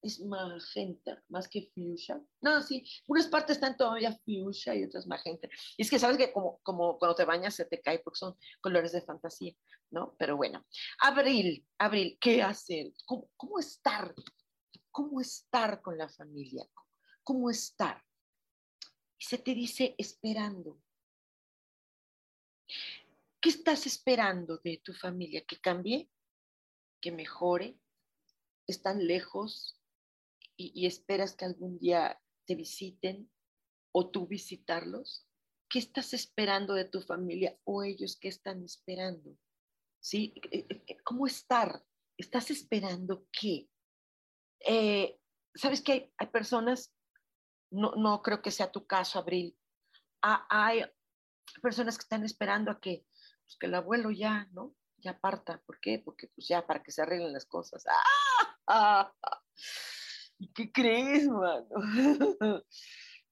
[0.02, 2.20] es magenta, más que fuchsia.
[2.42, 5.48] No, sí, unas partes están todavía fuchsia y otras magenta.
[5.76, 8.36] Y es que sabes que como, como cuando te bañas se te cae porque son
[8.60, 9.54] colores de fantasía,
[9.90, 10.14] ¿no?
[10.18, 10.64] Pero bueno,
[11.00, 12.92] abril, abril, ¿qué hacer?
[13.06, 14.14] ¿Cómo, cómo estar?
[14.90, 16.64] ¿Cómo estar con la familia?
[17.24, 18.04] ¿Cómo estar?
[19.18, 20.80] Y se te dice esperando.
[23.40, 25.44] ¿Qué estás esperando de tu familia?
[25.44, 26.08] ¿Que cambie?
[27.00, 27.78] ¿Que mejore?
[28.66, 29.78] ¿Están lejos?
[30.56, 33.30] y, esperas que algún día te visiten
[33.92, 35.26] o tú visitarlos?
[35.68, 39.36] ¿Qué estás esperando de tu familia o ellos qué están esperando?
[40.00, 40.34] ¿Sí?
[40.50, 41.84] Eh, eh, eh, ¿Cómo estar?
[42.16, 43.68] ¿Estás esperando qué?
[45.54, 46.92] ¿Sabes que hay, personas,
[47.74, 49.56] no, no, creo que sea tu caso, Abril,
[50.22, 50.84] ah, hay
[51.60, 53.04] personas que están esperando a que,
[53.44, 54.74] pues, que el abuelo ya, ¿no?
[54.98, 55.60] Ya parta.
[55.66, 56.00] ¿Por qué?
[56.02, 57.84] Porque pues ya para que se arreglen las cosas.
[58.66, 59.12] ¡Ah!
[60.54, 61.68] ¿Qué crees, mano?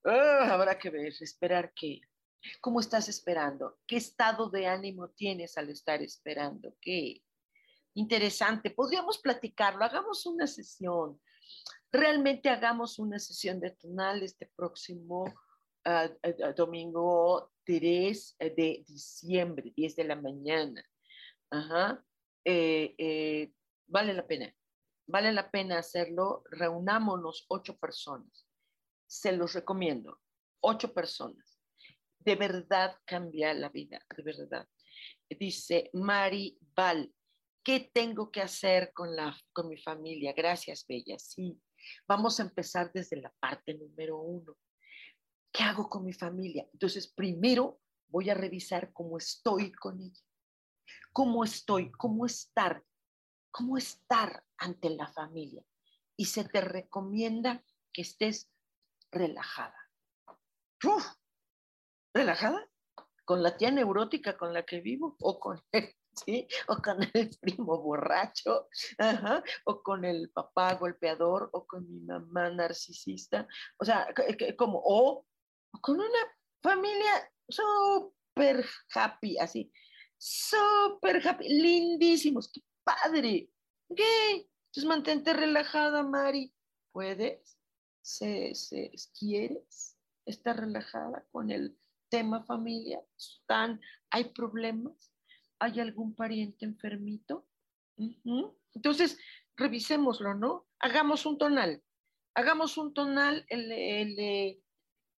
[0.04, 2.00] Ah, habrá que ver, esperar qué.
[2.60, 3.78] ¿Cómo estás esperando?
[3.86, 6.74] ¿Qué estado de ánimo tienes al estar esperando?
[6.80, 7.22] ¿Qué?
[7.94, 8.70] Interesante.
[8.70, 9.84] Podríamos platicarlo.
[9.84, 11.20] Hagamos una sesión.
[11.92, 15.24] Realmente hagamos una sesión de tonal este próximo
[15.84, 20.84] ah, ah, domingo 3 de diciembre, 10 de la mañana.
[21.50, 22.02] Ajá.
[22.44, 23.52] Eh, eh,
[23.86, 24.52] vale la pena
[25.06, 28.48] vale la pena hacerlo, reunámonos ocho personas.
[29.06, 30.20] Se los recomiendo,
[30.60, 31.60] ocho personas.
[32.18, 34.66] De verdad cambia la vida, de verdad.
[35.28, 37.12] Dice Mari Val,
[37.62, 40.32] ¿qué tengo que hacer con, la, con mi familia?
[40.32, 41.18] Gracias, Bella.
[41.18, 41.60] Sí,
[42.06, 44.56] vamos a empezar desde la parte número uno.
[45.52, 46.66] ¿Qué hago con mi familia?
[46.72, 50.22] Entonces, primero voy a revisar cómo estoy con ella.
[51.12, 51.90] ¿Cómo estoy?
[51.92, 52.82] ¿Cómo estar?
[53.52, 55.62] cómo estar ante la familia.
[56.16, 58.50] Y se te recomienda que estés
[59.12, 59.76] relajada.
[62.12, 62.68] ¿Relajada?
[63.24, 65.16] ¿Con la tía neurótica con la que vivo?
[65.20, 66.46] ¿O con el, ¿sí?
[66.68, 68.68] ¿O con el primo borracho?
[69.64, 71.50] ¿O con el papá golpeador?
[71.52, 73.46] ¿O con mi mamá narcisista?
[73.78, 74.08] O sea,
[74.56, 75.26] como, o,
[75.80, 79.72] con una familia súper happy, así,
[80.18, 82.52] súper happy, lindísimos,
[82.84, 83.50] padre.
[83.94, 84.48] ¿Qué?
[84.66, 86.54] Entonces mantente relajada, Mari.
[86.92, 87.58] ¿Puedes?
[88.02, 88.52] ¿Se,
[89.18, 93.02] quieres estar relajada con el tema familia?
[93.18, 95.11] ¿Están, ¿Hay problemas?
[95.62, 97.46] ¿Hay algún pariente enfermito?
[98.74, 99.16] Entonces,
[99.56, 100.66] revisémoslo, ¿no?
[100.80, 101.80] Hagamos un tonal.
[102.34, 104.60] Hagamos un tonal el,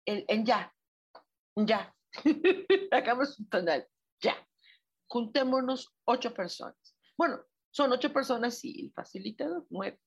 [0.04, 0.70] en ya.
[1.56, 1.96] Ya.
[2.90, 3.88] Hagamos un tonal.
[4.20, 4.36] Ya.
[5.08, 6.94] Juntémonos ocho personas.
[7.16, 9.98] Bueno, son ocho personas y el facilitador, nueve.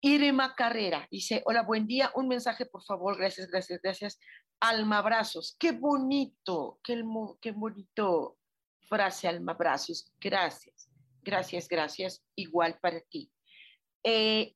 [0.00, 4.18] Irema Carrera dice, hola, buen día, un mensaje por favor, gracias, gracias, gracias.
[4.58, 7.04] Alma abrazos, qué bonito, qué,
[7.42, 8.38] qué bonito
[8.92, 10.90] frase, alma abrazos, gracias,
[11.22, 13.32] gracias, gracias, igual para ti.
[14.04, 14.54] Eh,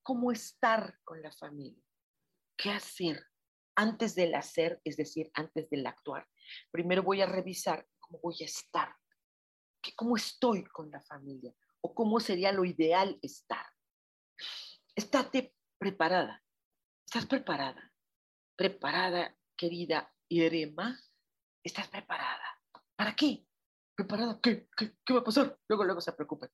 [0.00, 1.82] ¿Cómo estar con la familia?
[2.56, 3.26] ¿Qué hacer
[3.74, 6.28] antes del hacer, es decir, antes del actuar?
[6.70, 8.94] Primero voy a revisar cómo voy a estar
[9.92, 13.66] cómo estoy con la familia o cómo sería lo ideal estar.
[14.94, 16.42] Estate preparada.
[17.04, 17.92] ¿Estás preparada?
[18.56, 20.98] Preparada, querida Irema.
[21.62, 22.62] ¿Estás preparada?
[22.96, 23.46] ¿Para qué?
[23.94, 24.40] ¿Preparada?
[24.42, 24.68] ¿Qué?
[24.76, 25.58] ¿Qué, va a pasar?
[25.68, 26.50] Luego, luego se preocupen.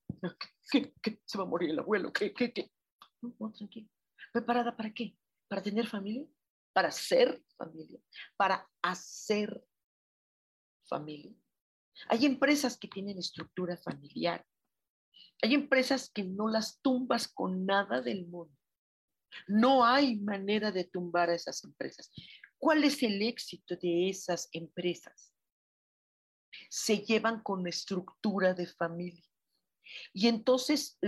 [0.70, 2.12] ¿Qué, qué, se va a morir el abuelo?
[2.12, 2.34] ¿Qué?
[2.34, 2.52] ¿Qué?
[2.52, 2.70] ¿Qué?
[3.22, 3.88] No, tranquilo.
[4.32, 5.16] ¿Preparada para qué?
[5.48, 6.26] ¿Para tener familia?
[6.72, 7.98] ¿Para ser familia?
[8.36, 9.62] ¿Para hacer
[10.88, 11.34] familia?
[12.08, 14.46] Hay empresas que tienen estructura familiar.
[15.42, 18.54] Hay empresas que no las tumbas con nada del mundo.
[19.46, 22.10] No hay manera de tumbar a esas empresas.
[22.58, 25.32] ¿Cuál es el éxito de esas empresas?
[26.70, 29.24] Se llevan con estructura de familia.
[30.12, 30.98] Y entonces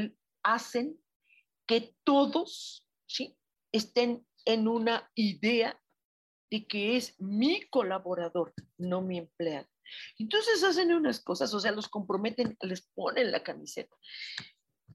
[0.42, 0.98] hacen
[1.66, 3.38] que todos ¿sí?
[3.70, 5.80] estén en una idea
[6.50, 9.68] de que es mi colaborador, no mi empleado.
[10.18, 13.96] Entonces hacen unas cosas, o sea, los comprometen, les ponen la camiseta,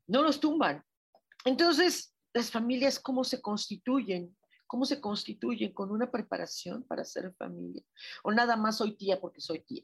[0.08, 0.84] no los tumban.
[1.46, 4.36] Entonces, las familias, ¿cómo se constituyen?
[4.68, 7.84] ¿Cómo se constituyen con una preparación para ser familia?
[8.24, 9.84] O nada más soy tía porque soy tía.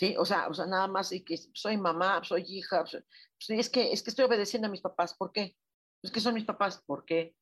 [0.00, 0.14] ¿Sí?
[0.16, 2.84] O sea, o sea nada más y que soy mamá, soy hija.
[3.48, 5.14] Es, que, es que estoy obedeciendo a mis papás.
[5.14, 5.58] ¿Por qué?
[6.02, 6.82] Es que son mis papás.
[6.86, 7.36] ¿Por qué?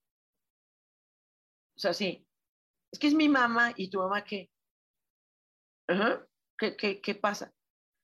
[1.76, 2.26] O sea, sí.
[2.90, 4.50] Es que es mi mamá y tu mamá qué.
[5.86, 6.26] Ajá.
[6.58, 7.54] ¿Qué, qué, pasa?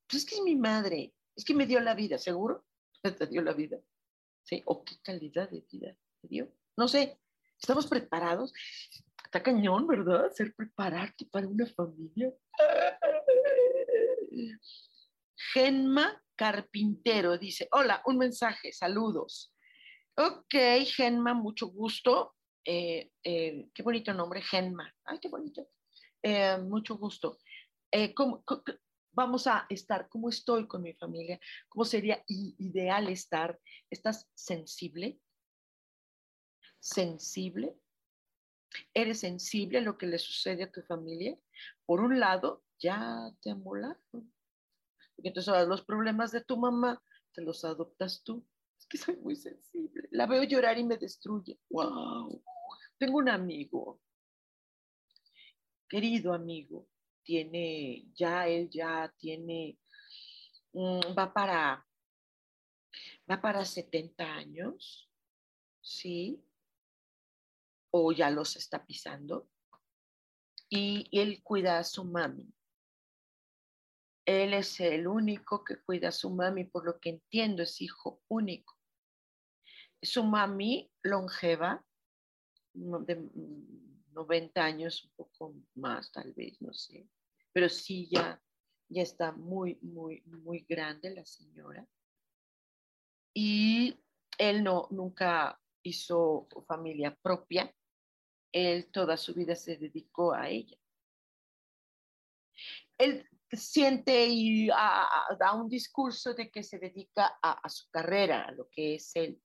[0.06, 2.64] Pues es que es mi madre, es que me dio la vida, ¿seguro?
[3.02, 3.80] Te dio la vida.
[4.44, 4.62] ¿Sí?
[4.66, 6.48] ¿O qué calidad de vida te dio?
[6.76, 7.18] No sé,
[7.60, 8.52] ¿estamos preparados?
[9.24, 10.30] Está cañón, ¿verdad?
[10.30, 12.32] Ser prepararte para una familia.
[15.52, 19.54] Genma Carpintero dice, hola, un mensaje, saludos.
[20.16, 20.54] Ok,
[20.86, 22.34] Genma, mucho gusto.
[22.64, 24.92] Eh, eh, qué bonito nombre, Genma.
[25.04, 25.68] Ay, qué bonito.
[26.22, 27.38] Eh, mucho gusto.
[28.14, 28.42] ¿cómo,
[29.12, 30.08] vamos a estar?
[30.08, 31.38] ¿Cómo estoy con mi familia?
[31.68, 33.58] ¿Cómo sería ideal estar?
[33.88, 35.20] ¿Estás sensible?
[36.80, 37.76] ¿Sensible?
[38.92, 41.38] ¿Eres sensible a lo que le sucede a tu familia?
[41.86, 44.32] Por un lado, ya te amolaron.
[45.18, 48.46] entonces los problemas de tu mamá te los adoptas tú.
[48.78, 50.08] Es que soy muy sensible.
[50.10, 51.58] La veo llorar y me destruye.
[51.70, 52.42] ¡Wow!
[52.98, 54.00] Tengo un amigo,
[55.88, 56.88] querido amigo,
[57.22, 59.78] tiene, ya él ya tiene,
[60.72, 61.86] mm, va para,
[63.30, 65.10] va para 70 años,
[65.80, 66.44] ¿sí?
[67.90, 69.48] O ya los está pisando.
[70.68, 72.52] Y él cuida a su mami.
[74.24, 78.22] Él es el único que cuida a su mami, por lo que entiendo, es hijo
[78.28, 78.78] único.
[80.00, 81.84] Su mami longeva,
[82.72, 83.30] de
[84.12, 87.08] 90 años, un poco más tal vez, no sé,
[87.52, 88.40] pero sí ya,
[88.88, 91.86] ya está muy, muy, muy grande la señora.
[93.34, 93.98] Y
[94.38, 97.74] él no, nunca hizo familia propia,
[98.52, 100.78] él toda su vida se dedicó a ella.
[102.96, 108.52] Él siente y da un discurso de que se dedica a, a su carrera, a
[108.52, 109.40] lo que es él.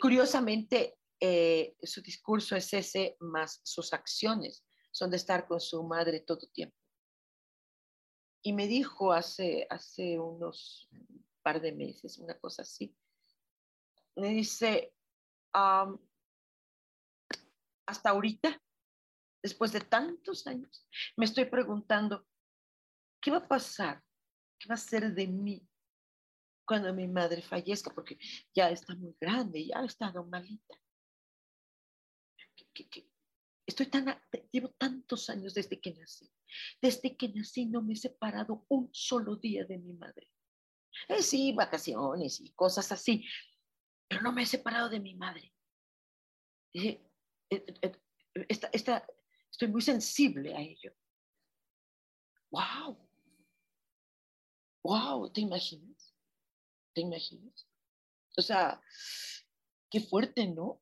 [0.00, 4.64] Curiosamente, eh, su discurso es ese, más sus acciones
[4.98, 6.76] son de estar con su madre todo tiempo.
[8.42, 10.88] Y me dijo hace, hace unos
[11.42, 12.96] par de meses, una cosa así,
[14.16, 14.92] me dice,
[15.52, 16.00] hasta
[18.10, 18.60] ahorita,
[19.48, 22.26] después de tantos años, me estoy preguntando,
[23.20, 24.02] ¿qué va a pasar?
[24.58, 25.68] ¿Qué va a ser de mí
[26.66, 27.90] cuando mi madre fallezca?
[27.94, 28.18] Porque
[28.54, 30.78] ya está muy grande, ya ha estado malita
[33.66, 36.30] estoy tan, llevo tantos años desde que nací.
[36.80, 40.30] Desde que nací no me he separado un solo día de mi madre.
[41.08, 43.24] Eh, sí, vacaciones y cosas así,
[44.08, 45.52] pero no me he separado de mi madre.
[46.72, 47.00] Eh,
[47.50, 47.92] eh,
[49.50, 50.92] estoy muy sensible a ello.
[52.50, 52.96] ¡Wow!
[54.82, 55.32] ¡Wow!
[55.32, 56.14] ¿Te imaginas?
[56.94, 57.68] ¿Te imaginas?
[58.36, 58.80] O sea,
[59.90, 60.80] qué fuerte, ¿no?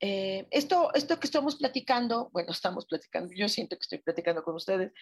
[0.00, 4.54] Eh, esto, esto que estamos platicando, bueno, estamos platicando, yo siento que estoy platicando con
[4.54, 4.92] ustedes.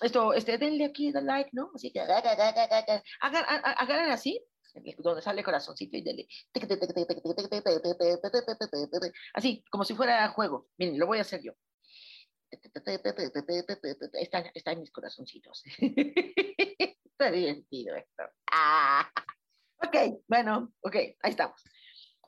[0.00, 1.70] Esto, este, denle aquí, the like, ¿no?
[1.74, 4.42] Así que, hagan, así,
[4.98, 6.28] donde sale el corazoncito y denle.
[9.34, 10.68] Así, como si fuera juego.
[10.78, 11.52] Miren, lo voy a hacer yo.
[14.12, 15.62] Están, están mis corazoncitos.
[16.78, 18.22] Está divertido esto.
[18.52, 19.10] Ah.
[19.82, 19.96] Ok,
[20.28, 21.64] bueno, ok, ahí estamos.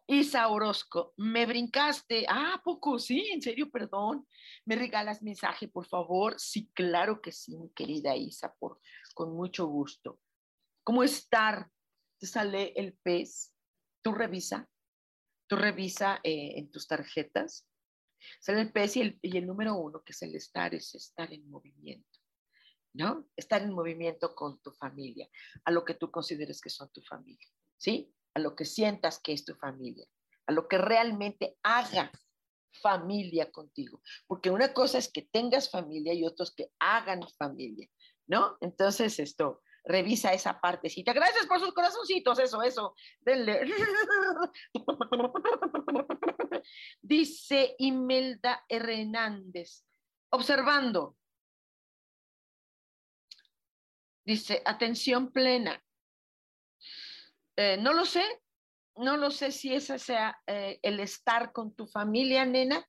[0.06, 2.24] Isa Orozco, me brincaste.
[2.28, 4.26] Ah, poco, sí, en serio, perdón.
[4.64, 6.38] ¿Me regalas mensaje, por favor?
[6.38, 8.80] Sí, claro que sí, mi querida Isa, por,
[9.14, 10.18] con mucho gusto.
[10.82, 11.70] ¿Cómo estar?
[12.18, 13.54] Te sale el pez.
[14.02, 14.68] Tú revisa.
[15.46, 17.68] Tú revisa eh, en tus tarjetas.
[18.40, 21.32] Sale el pez y el, y el número uno, que es el estar, es estar
[21.32, 22.08] en movimiento.
[22.94, 23.26] ¿No?
[23.36, 25.26] Estar en movimiento con tu familia,
[25.64, 27.48] a lo que tú consideres que son tu familia.
[27.78, 28.14] ¿Sí?
[28.34, 30.06] a lo que sientas que es tu familia,
[30.46, 32.10] a lo que realmente haga
[32.70, 34.00] familia contigo.
[34.26, 37.88] Porque una cosa es que tengas familia y otros que hagan familia,
[38.26, 38.56] ¿no?
[38.60, 41.12] Entonces, esto, revisa esa partecita.
[41.12, 42.94] Gracias por sus corazoncitos, eso, eso.
[43.20, 43.66] Denle.
[47.00, 49.84] Dice Imelda Hernández,
[50.30, 51.16] observando.
[54.24, 55.82] Dice, atención plena.
[57.56, 58.24] Eh, no lo sé,
[58.96, 62.86] no lo sé si ese sea eh, el estar con tu familia, nena.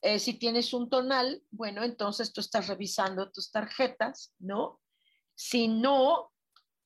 [0.00, 4.80] Eh, si tienes un tonal, bueno, entonces tú estás revisando tus tarjetas, ¿no?
[5.34, 6.32] Si no,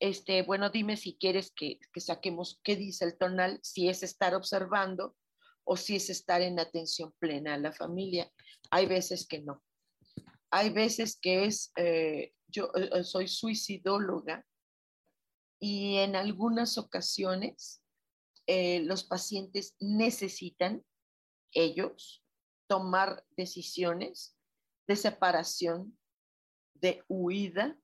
[0.01, 4.35] este, bueno, dime si quieres que, que saquemos qué dice el tonal, si es estar
[4.35, 5.17] observando
[5.67, 8.33] o si es estar en atención plena a la familia.
[8.71, 9.63] Hay veces que no.
[10.51, 11.73] Hay veces que es,
[12.47, 12.71] yo
[13.03, 14.47] soy suicidóloga
[15.61, 17.83] y en algunas ocasiones
[18.47, 20.85] eh, los pacientes necesitan
[21.53, 22.25] ellos
[22.69, 24.37] tomar decisiones
[24.87, 25.99] de separación,
[26.75, 27.77] de huida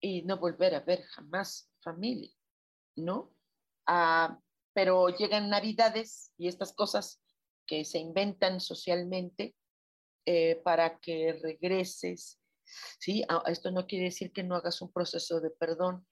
[0.00, 2.32] y no volver a ver jamás familia,
[2.96, 3.34] ¿no?
[3.86, 4.40] Ah,
[4.72, 7.22] pero llegan navidades y estas cosas
[7.66, 9.54] que se inventan socialmente
[10.26, 12.40] eh, para que regreses.
[12.98, 13.24] ¿sí?
[13.28, 16.06] Ah, esto no quiere decir que no hagas un proceso de perdón.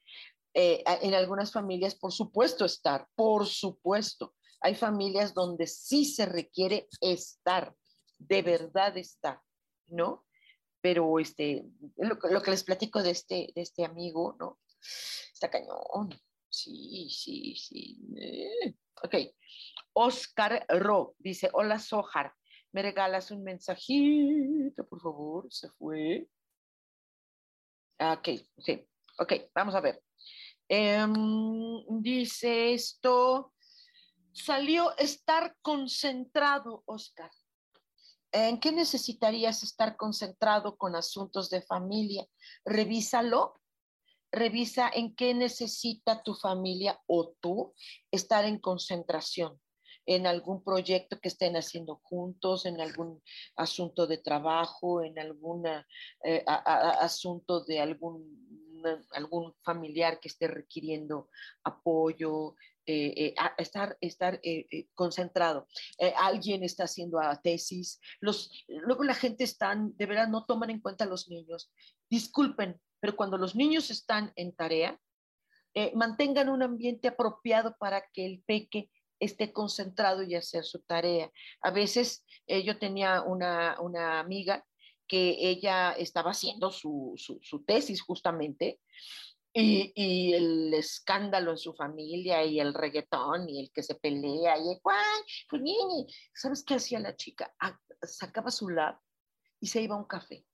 [0.55, 4.35] Eh, en algunas familias, por supuesto, estar, por supuesto.
[4.61, 7.77] Hay familias donde sí se requiere estar,
[8.19, 9.41] de verdad estar,
[9.87, 10.27] ¿no?
[10.81, 11.65] Pero este,
[11.97, 14.59] lo, que les platico de este, de este amigo, ¿no?
[15.33, 16.19] Está cañón.
[16.59, 17.97] Sí, sí, sí.
[18.17, 19.15] Eh, ok.
[19.93, 22.35] Oscar Ro dice, hola Sojar,
[22.73, 25.47] ¿me regalas un mensajito, por favor?
[25.53, 26.29] Se fue.
[28.01, 28.29] Ah, ok,
[28.59, 28.85] sí.
[29.21, 30.03] Ok, vamos a ver.
[30.69, 31.13] Em,
[32.03, 33.55] dice esto,
[34.33, 37.31] salió estar concentrado, Oscar.
[38.33, 42.27] ¿En qué necesitarías estar concentrado con asuntos de familia?
[42.65, 43.55] Revísalo
[44.31, 47.75] revisa en qué necesita tu familia o tú
[48.11, 49.59] estar en concentración
[50.09, 53.23] en algún proyecto que estén haciendo juntos, en algún
[53.57, 61.29] asunto de trabajo, en algún eh, asunto de algún, algún familiar que esté requiriendo
[61.63, 62.55] apoyo,
[62.87, 64.41] eh, eh, estar, estar
[64.95, 65.69] concentrado.
[66.17, 71.05] alguien está haciendo tesis, los, luego la gente están, de verdad no toman en cuenta
[71.05, 71.71] a los niños.
[72.09, 74.99] Disculpen, pero cuando los niños están en tarea,
[75.75, 78.91] eh, mantengan un ambiente apropiado para que el peque
[79.21, 81.31] esté concentrado y hacer su tarea.
[81.63, 83.77] A veces eh, yo tenía una,
[84.19, 84.65] amiga
[85.07, 87.15] que ella estaba haciendo su,
[87.67, 88.81] tesis justamente
[89.53, 94.79] y, el escándalo en su familia y el reggaetón y el que se pelea y
[94.83, 94.97] pues,
[96.35, 97.53] ¿sabes qué hacía la chica?
[97.59, 98.99] Ah, sacaba su lab
[99.61, 100.45] y se iba a un café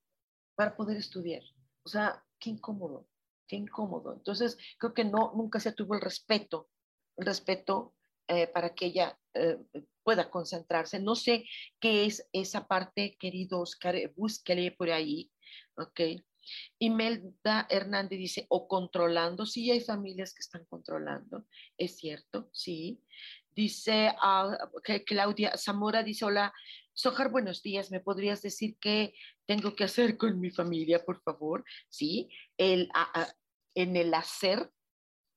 [0.55, 1.43] para poder estudiar.
[1.85, 3.09] O sea, qué incómodo,
[3.49, 4.13] qué incómodo.
[4.13, 6.69] Entonces, creo que no, nunca se tuvo el respeto,
[7.17, 7.95] el respeto
[8.29, 9.57] eh, para que ella eh,
[10.03, 11.01] pueda concentrarse.
[11.01, 11.47] No sé
[11.81, 15.31] qué es esa parte, querido Oscar, eh, búsquele por ahí,
[15.77, 16.01] ¿ok?
[16.79, 21.47] Imelda Hernández dice, o controlando, sí hay familias que están controlando,
[21.79, 23.01] es cierto, sí.
[23.57, 26.53] Dice uh, que Claudia Zamora, dice, hola,
[26.97, 29.15] Sojar, buenos días, ¿me podrías decir qué
[29.47, 31.65] tengo que hacer con mi familia, por favor?
[31.89, 32.89] Sí, el,
[33.75, 34.73] en el hacer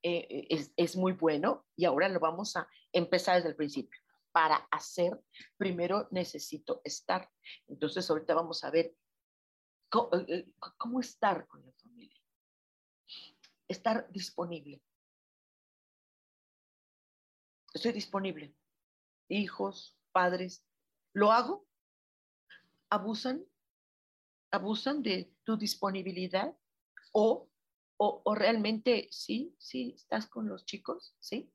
[0.04, 4.00] eh, es, es muy bueno y ahora lo vamos a empezar desde el principio.
[4.32, 5.20] Para hacer,
[5.58, 7.28] primero necesito estar.
[7.68, 8.96] Entonces, ahorita vamos a ver
[9.90, 12.22] cómo, eh, eh, cómo estar con la familia.
[13.68, 14.80] Estar disponible.
[17.74, 18.56] Estoy disponible.
[19.28, 20.64] Hijos, padres,
[21.18, 21.66] ¿Lo hago?
[22.92, 23.44] ¿Abusan?
[24.52, 26.56] ¿Abusan de tu disponibilidad?
[27.12, 27.50] ¿O,
[27.98, 31.16] o, realmente sí, sí, estás con los chicos?
[31.18, 31.52] ¿Sí?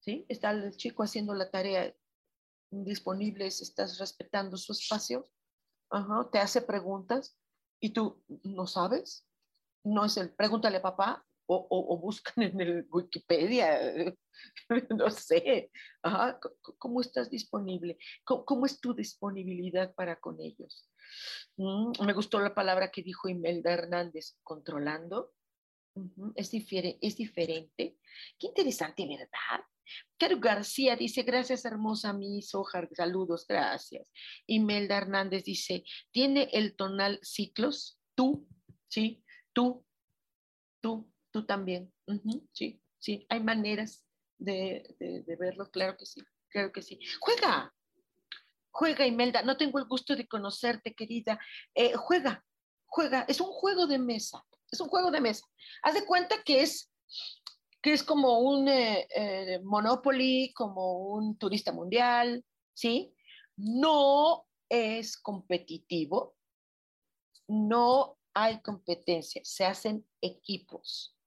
[0.00, 0.24] ¿Sí?
[0.30, 1.94] ¿Está el chico haciendo la tarea
[2.70, 3.48] disponible?
[3.48, 5.28] ¿Estás respetando su espacio?
[5.90, 7.38] Ajá, te hace preguntas
[7.80, 9.28] y tú no sabes.
[9.84, 14.14] No es el, pregúntale papá, o, buscan en el Wikipedia,
[14.90, 15.70] no sé,
[16.78, 17.98] ¿cómo estás disponible?
[18.24, 20.88] ¿Cómo, es tu disponibilidad para con ellos?
[21.56, 25.32] Mm, me gustó la palabra que dijo Imelda Hernández, controlando.
[26.34, 27.98] es, es diferente.
[28.38, 29.64] Qué interesante, ¿verdad?
[30.18, 34.06] Caro García dice, gracias hermosa mi Sojar, saludos, gracias.
[34.46, 37.98] Imelda Hernández dice, ¿tiene el tonal ciclos?
[38.14, 38.46] Tú,
[38.88, 39.24] ¿sí?
[39.54, 39.86] Tú,
[40.82, 41.10] tú,
[41.46, 41.92] también.
[42.52, 44.04] sí, sí, hay maneras
[44.38, 44.84] de,
[45.38, 46.98] verlo, claro que sí, claro que sí.
[47.20, 47.74] Juega,
[48.70, 51.40] juega Imelda, no tengo el gusto de conocerte, querida.
[51.74, 52.44] Eh, juega,
[52.86, 55.46] juega, es un juego de mesa, es un juego de mesa.
[55.82, 56.90] Haz de cuenta que es,
[57.82, 63.14] que es como un eh, eh, Monopoly, como un turista mundial, ¿sí?
[63.56, 66.36] No es competitivo,
[67.48, 71.17] no hay competencia, se hacen equipos.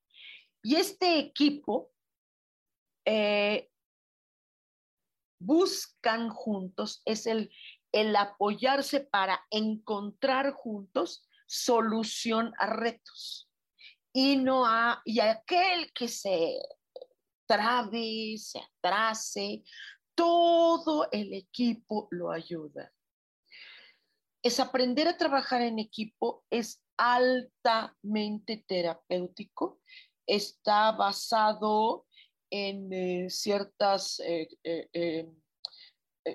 [0.63, 1.91] Y este equipo
[3.05, 3.69] eh,
[5.39, 7.51] buscan juntos, es el,
[7.91, 13.49] el apoyarse para encontrar juntos solución a retos.
[14.13, 16.59] Y no a, y aquel que se
[17.47, 19.63] trabe, se atrase,
[20.15, 22.93] todo el equipo lo ayuda.
[24.43, 29.81] Es aprender a trabajar en equipo, es altamente terapéutico
[30.25, 32.05] está basado
[32.49, 35.27] en eh, ciertas eh, eh,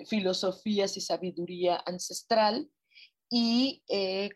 [0.07, 2.69] filosofías y sabiduría ancestral
[3.29, 3.83] y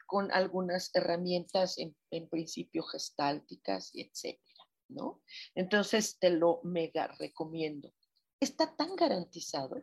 [0.05, 5.21] con algunas herramientas en, en principio gestálticas, etcétera, ¿no?
[5.55, 7.93] Entonces te lo mega recomiendo.
[8.39, 9.81] está tan garantizado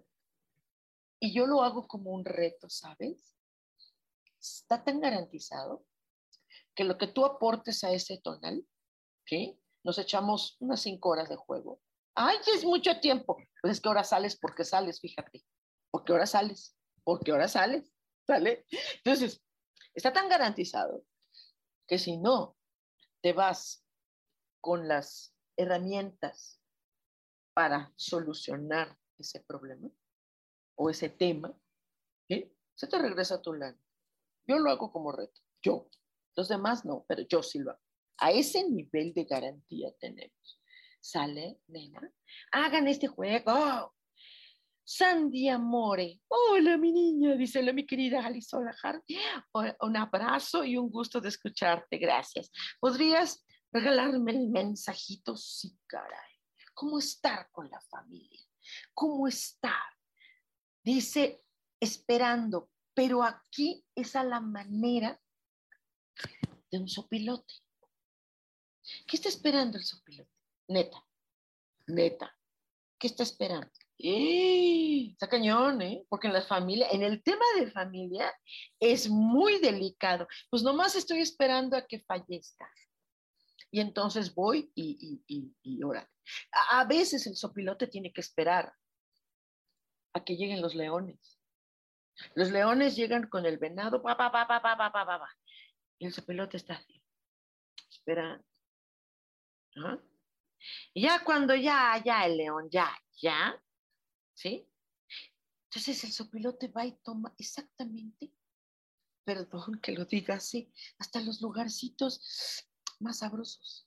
[1.20, 3.34] y yo lo hago como un reto, ¿sabes?
[4.40, 5.84] Está tan garantizado
[6.74, 8.64] que lo que tú aportes a ese tonal,
[9.28, 9.60] ¿qué?
[9.84, 11.80] Nos echamos unas cinco horas de juego.
[12.14, 13.36] ¡Ay, es mucho tiempo!
[13.60, 15.44] Pues es que ahora sales porque sales, fíjate.
[15.90, 17.92] Porque ahora sales, porque ahora sales,
[18.26, 18.66] ¿sale?
[18.96, 19.40] Entonces,
[19.94, 21.04] está tan garantizado
[21.86, 22.56] que si no
[23.22, 23.84] te vas
[24.60, 26.60] con las herramientas
[27.54, 29.90] para solucionar ese problema
[30.76, 31.56] o ese tema,
[32.28, 32.54] ¿qué?
[32.74, 33.78] se te regresa a tu lana.
[34.46, 35.88] Yo lo hago como reto, yo.
[36.36, 37.87] Los demás no, pero yo sí lo hago.
[38.18, 40.60] A ese nivel de garantía tenemos.
[41.00, 42.00] ¿Sale, nena?
[42.52, 43.94] Hagan este juego.
[44.84, 46.20] Sandy Amore.
[46.28, 48.66] Hola, mi niña, dice mi querida Alison.
[49.80, 51.98] Un abrazo y un gusto de escucharte.
[51.98, 52.50] Gracias.
[52.80, 55.36] ¿Podrías regalarme el mensajito?
[55.36, 56.32] Sí, caray.
[56.74, 58.40] ¿Cómo estar con la familia?
[58.94, 59.92] ¿Cómo estar?
[60.82, 61.44] Dice,
[61.78, 65.20] esperando, pero aquí es a la manera
[66.70, 67.54] de un sopilote.
[69.06, 70.30] ¿Qué está esperando el sopilote?
[70.68, 71.04] Neta,
[71.86, 72.36] neta.
[72.98, 73.70] ¿Qué está esperando?
[73.98, 75.08] ¡Eh!
[75.12, 76.04] Está cañón, ¿eh?
[76.08, 78.32] Porque en la familia, en el tema de familia,
[78.78, 80.26] es muy delicado.
[80.50, 82.70] Pues nomás estoy esperando a que fallezca.
[83.70, 85.80] Y entonces voy y, y, y,
[86.70, 88.72] A, veces el sopilote tiene que esperar
[90.14, 91.38] a que lleguen los leones.
[92.34, 95.36] Los leones llegan con el venado, pa, pa, pa, pa, pa, pa, pa, pa,
[95.98, 97.00] y el sopilote está así,
[97.90, 98.44] esperando.
[100.94, 102.90] Y ya cuando ya, ya el león, ya,
[103.20, 103.60] ya,
[104.34, 104.68] ¿sí?
[105.64, 108.32] Entonces el sopilote va y toma exactamente,
[109.24, 112.66] perdón que lo diga así, hasta los lugarcitos
[113.00, 113.86] más sabrosos,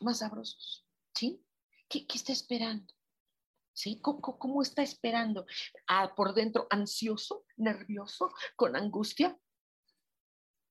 [0.00, 1.44] más sabrosos, ¿sí?
[1.88, 2.92] ¿Qué, está esperando?
[3.72, 4.00] ¿Sí?
[4.00, 5.46] ¿Cómo, está esperando?
[5.86, 9.38] Ah, por dentro, ansioso, nervioso, con angustia.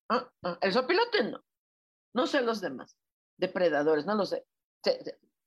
[0.09, 1.43] Ah, ah, el sopilote no.
[2.13, 2.97] No sé los demás.
[3.37, 4.45] Depredadores, no lo sé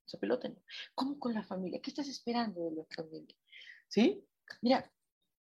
[0.07, 0.57] se peloten.
[0.95, 1.81] ¿Cómo con la familia?
[1.81, 3.35] ¿Qué estás esperando de la familia?
[3.87, 4.25] ¿Sí?
[4.61, 4.91] Mira,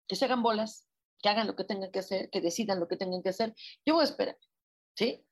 [0.07, 0.87] que se hagan bolas,
[1.21, 3.53] que hagan lo que tengan que hacer, que decidan lo que tengan que hacer.
[3.85, 4.37] Yo voy a esperar,
[4.95, 5.25] ¿sí?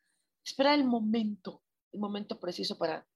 [0.45, 3.07] Esperar el momento, el momento preciso para,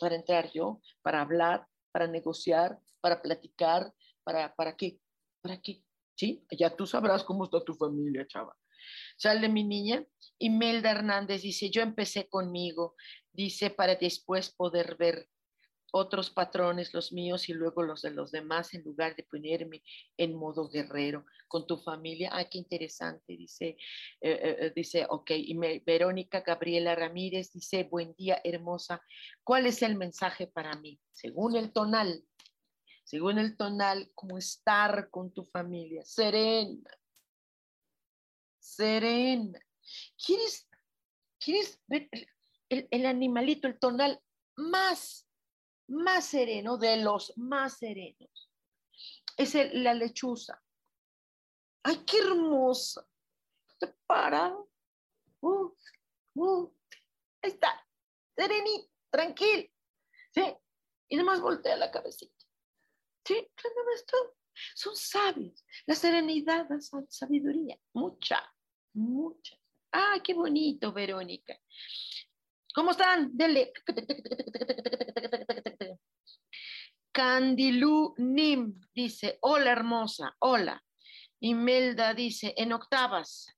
[0.00, 3.92] para entrar yo, para hablar, para negociar, para platicar,
[4.24, 5.00] para, ¿para qué?
[5.42, 5.84] ¿Para qué?
[6.16, 6.46] ¿Sí?
[6.50, 8.56] Ya tú sabrás cómo está tu familia, chava.
[9.16, 10.04] Sale mi niña.
[10.38, 12.96] Imelda Hernández dice, yo empecé conmigo,
[13.32, 15.28] dice, para después poder ver
[15.94, 19.82] otros patrones, los míos y luego los de los demás, en lugar de ponerme
[20.16, 22.30] en modo guerrero con tu familia.
[22.32, 23.76] Ah, qué interesante, dice,
[24.20, 25.54] eh, eh, eh, dice, ok, y
[25.84, 29.02] Verónica Gabriela Ramírez dice, buen día, hermosa,
[29.44, 30.98] ¿cuál es el mensaje para mí?
[31.12, 32.24] Según el tonal,
[33.04, 36.90] según el tonal, cómo estar con tu familia, serena,
[38.58, 39.60] serena.
[40.16, 40.66] ¿Quieres,
[41.38, 42.08] quieres ver
[42.72, 44.20] el, el animalito, el tonal
[44.56, 45.28] más
[45.88, 48.50] más sereno, de los más serenos.
[49.36, 50.60] Es la lechuza.
[51.84, 53.06] ¡Ay, qué hermosa!
[53.78, 54.56] Se para.
[55.40, 55.74] Uh,
[56.34, 56.74] uh.
[57.42, 57.86] Ahí está.
[58.36, 59.68] Serenito, tranquilo.
[60.32, 60.42] ¿Sí?
[61.08, 62.46] Y nomás voltea la cabecita.
[63.26, 63.50] ¿Sí?
[63.94, 64.36] Esto.
[64.74, 65.64] Son sabios.
[65.86, 67.78] La serenidad da sabiduría.
[67.94, 68.42] Mucha,
[68.94, 69.56] mucha.
[69.90, 71.58] ¡Ay, qué bonito, Verónica!
[72.74, 73.36] ¿Cómo están?
[73.36, 73.72] Dele.
[77.12, 80.82] Candilu Nim dice, hola hermosa, hola.
[81.40, 83.48] Imelda dice, en octavas.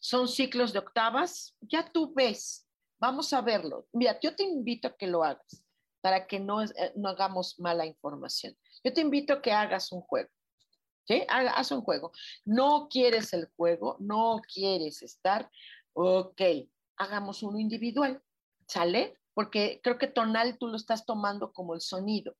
[0.00, 1.56] ¿Son ciclos de octavas?
[1.60, 2.66] Ya tú ves.
[2.98, 3.86] Vamos a verlo.
[3.92, 5.64] Mira, yo te invito a que lo hagas
[6.00, 8.56] para que no, eh, no hagamos mala información.
[8.82, 10.30] Yo te invito a que hagas un juego.
[11.04, 11.24] ¿Sí?
[11.28, 12.10] Haz un juego.
[12.44, 15.48] No quieres el juego, no quieres estar.
[15.92, 16.40] Ok,
[16.96, 18.20] hagamos uno individual.
[18.68, 19.18] ¿Sale?
[19.34, 22.36] Porque creo que tonal tú lo estás tomando como el sonido.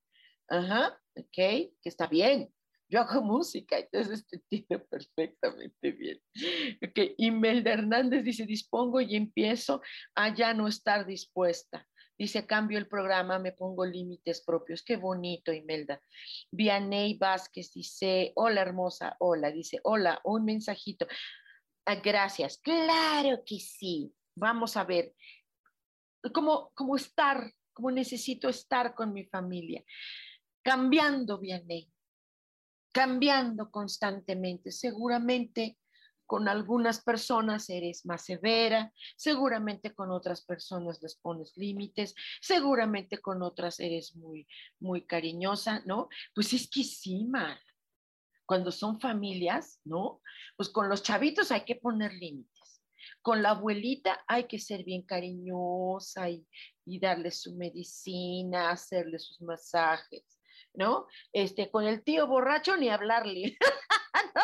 [0.48, 2.52] Ajá, ok, que está bien.
[2.88, 6.20] Yo hago música, entonces te entiendo perfectamente bien.
[6.82, 9.82] Ok, Imelda Hernández dice, dispongo y empiezo
[10.14, 11.86] a ya no estar dispuesta.
[12.18, 14.82] Dice, cambio el programa, me pongo límites propios.
[14.82, 16.00] Qué bonito, Imelda.
[16.50, 19.50] Vianey Vázquez dice, hola hermosa, hola.
[19.50, 21.06] Dice, hola, un mensajito.
[21.84, 22.58] Ah, gracias.
[22.58, 24.14] Claro que sí.
[24.34, 25.14] Vamos a ver,
[26.32, 29.84] cómo, cómo estar, cómo necesito estar con mi familia,
[30.62, 31.90] cambiando, Vianney,
[32.92, 34.72] cambiando constantemente.
[34.72, 35.78] Seguramente
[36.26, 43.42] con algunas personas eres más severa, seguramente con otras personas les pones límites, seguramente con
[43.42, 44.46] otras eres muy,
[44.80, 46.08] muy cariñosa, ¿no?
[46.34, 47.58] Pues es que sí, mal.
[48.44, 50.20] Cuando son familias, ¿no?
[50.56, 52.55] Pues con los chavitos hay que poner límites.
[53.22, 56.46] Con la abuelita hay que ser bien cariñosa y,
[56.84, 60.38] y darle su medicina, hacerle sus masajes,
[60.74, 61.06] ¿no?
[61.32, 63.58] Este, con el tío borracho ni hablarle.
[64.34, 64.42] no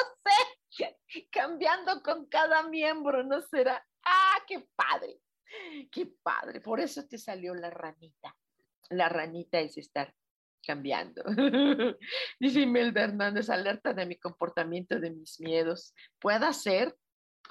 [0.76, 0.98] sé,
[1.30, 3.84] cambiando con cada miembro, ¿no será?
[4.04, 5.20] Ah, qué padre,
[5.90, 6.60] qué padre.
[6.60, 8.36] Por eso te salió la ranita.
[8.90, 10.14] La ranita es estar
[10.66, 11.22] cambiando.
[12.40, 15.94] Dice Imelda Hernández, alerta de mi comportamiento, de mis miedos.
[16.20, 16.94] Puede ser,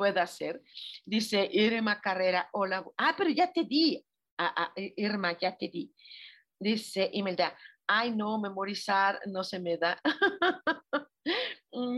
[0.01, 0.63] puede ser.
[1.05, 2.83] Dice Irma Carrera, hola.
[2.97, 4.03] Ah, pero ya te di.
[4.35, 5.93] Ah, ah, Irma, ya te di.
[6.59, 7.55] Dice Imelda,
[7.87, 10.01] ay no, memorizar no se me da.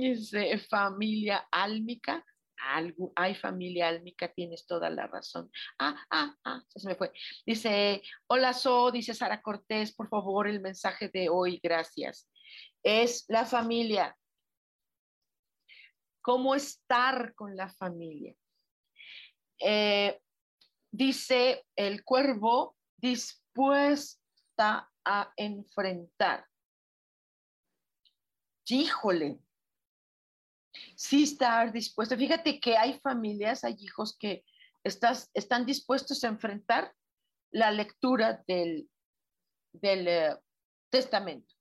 [0.02, 2.26] Dice familia álmica.
[2.66, 5.50] Algo, hay familia álmica, tienes toda la razón.
[5.80, 7.12] Ah, ah, ah, se me fue.
[7.46, 12.30] Dice, hola So, dice Sara Cortés, por favor, el mensaje de hoy, gracias.
[12.84, 14.14] Es la familia.
[16.24, 18.34] ¿Cómo estar con la familia?
[19.60, 20.20] Eh,
[20.90, 26.48] dice el cuervo, dispuesta a enfrentar.
[28.66, 29.40] Híjole,
[30.96, 32.16] sí estar dispuesto.
[32.16, 34.46] Fíjate que hay familias, hay hijos que
[34.84, 36.96] estás, están dispuestos a enfrentar
[37.52, 38.90] la lectura del,
[39.74, 40.38] del eh,
[40.90, 41.54] testamento.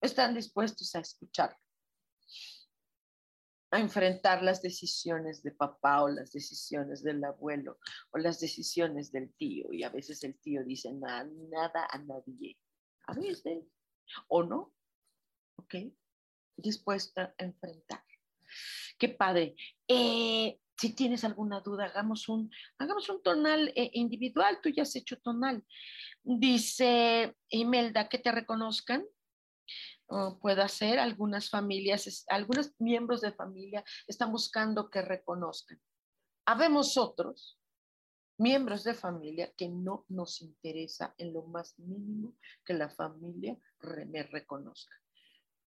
[0.00, 1.58] Están dispuestos a escucharlo,
[3.74, 7.78] a enfrentar las decisiones de papá o las decisiones del abuelo
[8.10, 9.72] o las decisiones del tío.
[9.72, 12.56] Y a veces el tío dice nada, nada a nadie.
[13.06, 13.64] A veces,
[14.28, 14.72] o no.
[15.56, 15.74] ¿Ok?
[16.56, 18.02] dispuesta a enfrentar.
[18.98, 19.56] Qué padre.
[19.88, 24.60] Eh, si tienes alguna duda, hagamos un, hagamos un tonal eh, individual.
[24.62, 25.64] Tú ya has hecho tonal.
[26.22, 29.04] Dice Imelda, que te reconozcan.
[30.40, 35.80] Puede hacer algunas familias, algunos miembros de familia están buscando que reconozcan.
[36.46, 37.58] Habemos otros
[38.38, 43.56] miembros de familia que no nos interesa en lo más mínimo que la familia
[44.08, 44.94] me reconozca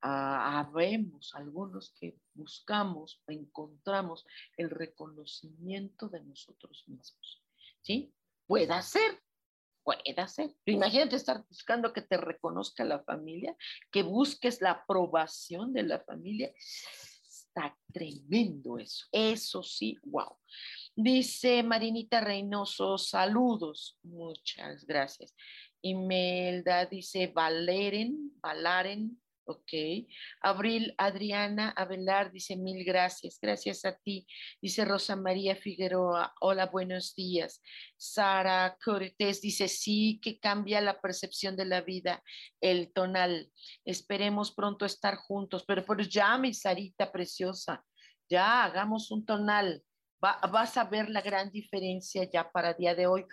[0.08, 4.26] habemos algunos que buscamos, encontramos
[4.58, 7.44] el reconocimiento de nosotros mismos.
[7.82, 8.14] ¿Sí?
[8.46, 9.20] Puede ser,
[9.86, 10.50] puede ser.
[10.66, 13.56] imagínate estar buscando que te reconozca la familia,
[13.92, 16.52] que busques la aprobación de la familia.
[16.58, 19.06] Está tremendo eso.
[19.12, 20.38] Eso sí, wow.
[20.96, 23.98] Dice Marinita Reynoso, saludos.
[24.04, 25.34] Muchas gracias.
[25.82, 29.72] Imelda dice Valeren, Valaren, Ok.
[30.42, 33.38] Abril Adriana Abelar dice mil gracias.
[33.40, 34.26] Gracias a ti.
[34.60, 36.34] Dice Rosa María Figueroa.
[36.42, 37.62] Hola, buenos días.
[37.96, 42.24] Sara Cortés dice sí que cambia la percepción de la vida,
[42.60, 43.52] el tonal.
[43.86, 45.64] Esperemos pronto estar juntos.
[45.68, 47.86] Pero pues ya, mi Sarita preciosa,
[48.28, 49.84] ya hagamos un tonal.
[50.20, 53.26] vas a ver la gran diferencia ya para día de hoy.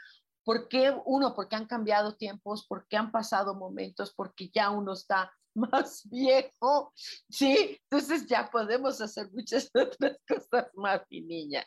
[0.44, 0.94] ¿Por qué?
[1.06, 5.32] Uno, porque han cambiado tiempos, porque han pasado momentos, porque ya uno está
[5.72, 6.92] más viejo,
[7.30, 7.78] ¿sí?
[7.90, 11.66] Entonces ya podemos hacer muchas otras cosas más, niña.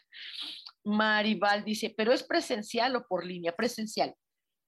[0.84, 4.14] Maribal dice, pero es presencial o por línea, presencial.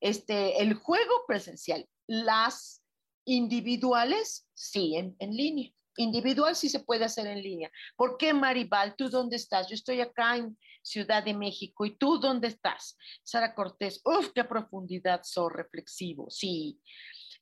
[0.01, 2.83] Este, el juego presencial, las
[3.25, 5.71] individuales, sí, en, en línea.
[5.99, 7.71] Individual sí se puede hacer en línea.
[7.95, 8.95] ¿Por qué, Maribal?
[8.95, 9.67] ¿Tú dónde estás?
[9.67, 11.85] Yo estoy acá en Ciudad de México.
[11.85, 12.97] ¿Y tú dónde estás?
[13.23, 16.29] Sara Cortés, uf, qué profundidad, so reflexivo.
[16.29, 16.79] Sí,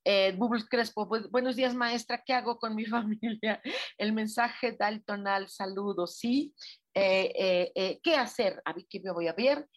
[0.05, 0.37] eh,
[0.69, 3.61] Crespo, buenos días maestra, ¿qué hago con mi familia?
[3.97, 6.53] El mensaje daltonal, saludos, ¿sí?
[6.93, 8.61] Eh, eh, eh, ¿Qué hacer?
[8.65, 9.67] A ¿qué me voy a ver?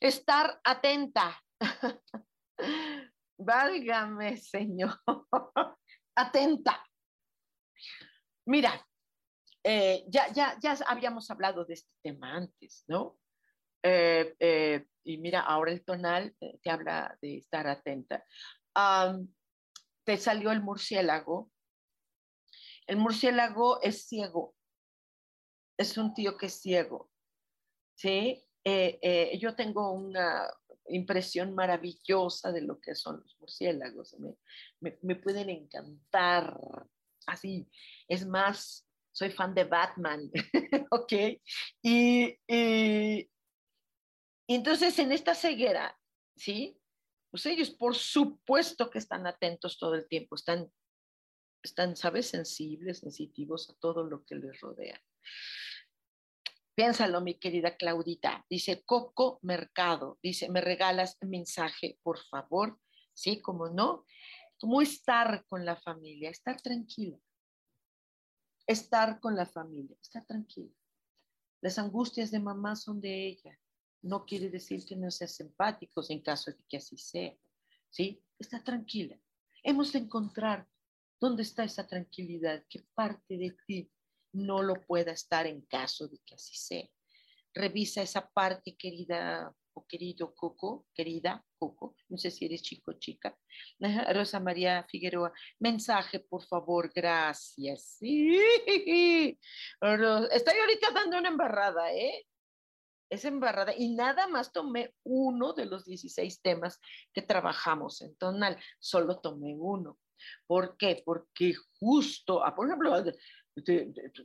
[0.00, 1.38] Estar atenta.
[3.38, 4.98] Válgame, Señor.
[6.16, 6.82] atenta.
[8.46, 8.86] Mira,
[9.62, 13.18] ya, ya, ya habíamos hablado de este tema antes, ¿no?
[15.04, 18.24] y mira, ahora el tonal te habla de estar atenta
[20.04, 21.50] te salió el murciélago.
[22.86, 24.54] El murciélago es ciego.
[25.78, 27.10] Es un tío que es ciego.
[27.94, 28.44] ¿Sí?
[28.64, 30.48] Eh, eh, yo tengo una
[30.88, 34.16] impresión maravillosa de lo que son los murciélagos.
[34.80, 36.58] Me, pueden encantar.
[37.26, 37.68] Así.
[38.08, 40.30] Es más, soy fan de Batman.
[40.90, 41.12] ¿Ok?
[41.82, 42.38] y
[44.48, 45.98] entonces en esta ceguera,
[46.36, 46.81] ¿sí?
[47.32, 50.70] Pues ellos por supuesto que están atentos todo el tiempo, están
[51.62, 52.28] están, ¿sabes?
[52.28, 55.00] Sensibles, sensitivos a todo lo que les rodea.
[56.74, 58.44] Piénsalo, mi querida Claudita.
[58.48, 60.18] Dice Coco Mercado.
[60.22, 62.80] Dice, ¿me regalas mensaje, por favor?
[63.14, 64.04] Sí, como no.
[64.58, 66.30] ¿Cómo estar con la familia?
[66.30, 67.18] Estar tranquila.
[68.66, 69.96] Estar con la familia.
[70.00, 70.72] Estar tranquila.
[71.60, 73.58] Las angustias de mamá son de ella.
[74.02, 77.34] No quiere decir que no seas empáticos en caso de que así sea.
[77.90, 78.22] ¿Sí?
[78.38, 79.18] Está tranquila.
[79.62, 80.66] Hemos de encontrar
[81.20, 83.90] dónde está esa tranquilidad, qué parte de ti
[84.32, 86.88] no lo pueda estar en caso de que así sea.
[87.54, 92.98] Revisa esa parte, querida o querido Coco, querida Coco, no sé si eres chico o
[92.98, 93.38] chica.
[94.14, 97.96] Rosa María Figueroa, mensaje, por favor, gracias.
[97.98, 98.36] Sí.
[99.70, 102.26] Estoy ahorita dando una embarrada, ¿eh?
[103.12, 106.80] Es embarrada y nada más tomé uno de los 16 temas
[107.12, 109.98] que trabajamos en Tonal, solo tomé uno.
[110.46, 111.02] ¿Por qué?
[111.04, 112.94] Porque justo, ah, por ejemplo,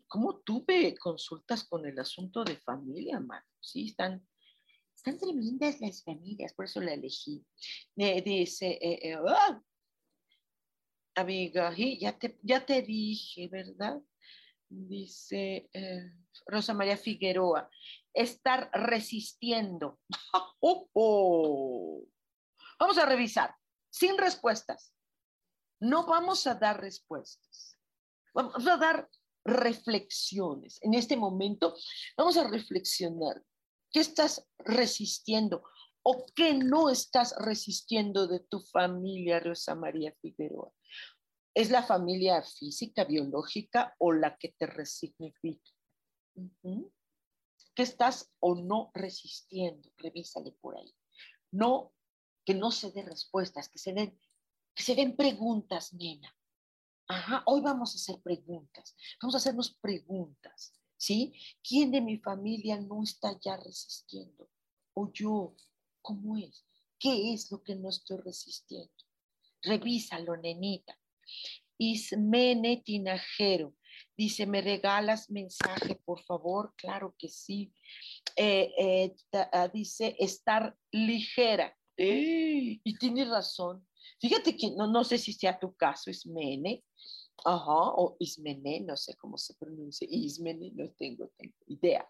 [0.07, 3.45] ¿cómo tuve consultas con el asunto de familia, mano?
[3.59, 4.25] Sí, están,
[4.95, 7.45] están tremendas las familias, por eso la elegí.
[7.93, 9.61] dice, eh, eh, ¡ah!
[11.15, 14.01] amiga, ya te, ya te dije, ¿verdad?
[14.69, 16.11] Dice eh,
[16.45, 17.69] Rosa María Figueroa,
[18.13, 19.99] estar resistiendo.
[20.59, 22.03] Oh, oh.
[22.79, 23.55] Vamos a revisar,
[23.91, 24.91] sin respuestas.
[25.79, 27.77] No vamos a dar respuestas.
[28.33, 29.07] Vamos a dar
[29.45, 30.79] reflexiones.
[30.81, 31.75] En este momento
[32.17, 33.41] vamos a reflexionar.
[33.91, 35.63] ¿Qué estás resistiendo
[36.03, 40.71] o qué no estás resistiendo de tu familia, Rosa María Figueroa?
[41.57, 45.71] ¿Es la familia física, biológica o la que te resignifica?
[47.73, 49.89] ¿Qué estás o no resistiendo?
[49.97, 50.93] Revísale por ahí.
[51.49, 51.95] No,
[52.45, 54.21] que no se dé respuestas, que se den,
[54.75, 56.31] que se den preguntas, nena.
[57.07, 58.95] Ajá, hoy vamos a hacer preguntas.
[59.19, 61.33] Vamos a hacernos preguntas, ¿sí?
[61.67, 64.47] ¿Quién de mi familia no está ya resistiendo?
[64.93, 65.55] ¿O yo?
[66.03, 66.67] ¿Cómo es?
[66.99, 68.93] ¿Qué es lo que no estoy resistiendo?
[69.63, 70.95] Revísalo, nenita.
[71.77, 73.73] Ismene Tinajero
[74.15, 76.73] dice, ¿me regalas mensaje, por favor?
[76.75, 77.71] Claro que sí.
[78.35, 79.15] Eh, eh,
[79.51, 81.75] ah, dice, estar ligera.
[81.97, 83.87] y tiene razón.
[84.19, 86.83] Fíjate que no, no sé si sea tu caso, Ismene,
[87.45, 92.07] Ajá, o Ismene, no sé cómo se pronuncia, Ismene, no tengo, tengo idea.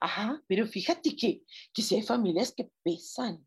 [0.00, 1.42] Ajá, pero fíjate que,
[1.72, 3.46] que si hay familias que pesan.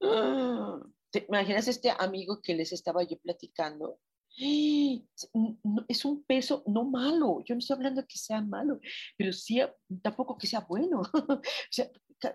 [0.00, 0.80] ¡Ah!
[1.10, 3.98] ¿Te imaginas este amigo que les estaba yo platicando?
[4.40, 8.78] Es un peso no malo, yo no estoy hablando que sea malo,
[9.16, 9.60] pero sí
[10.02, 11.00] tampoco que sea bueno.
[11.12, 11.90] o sea,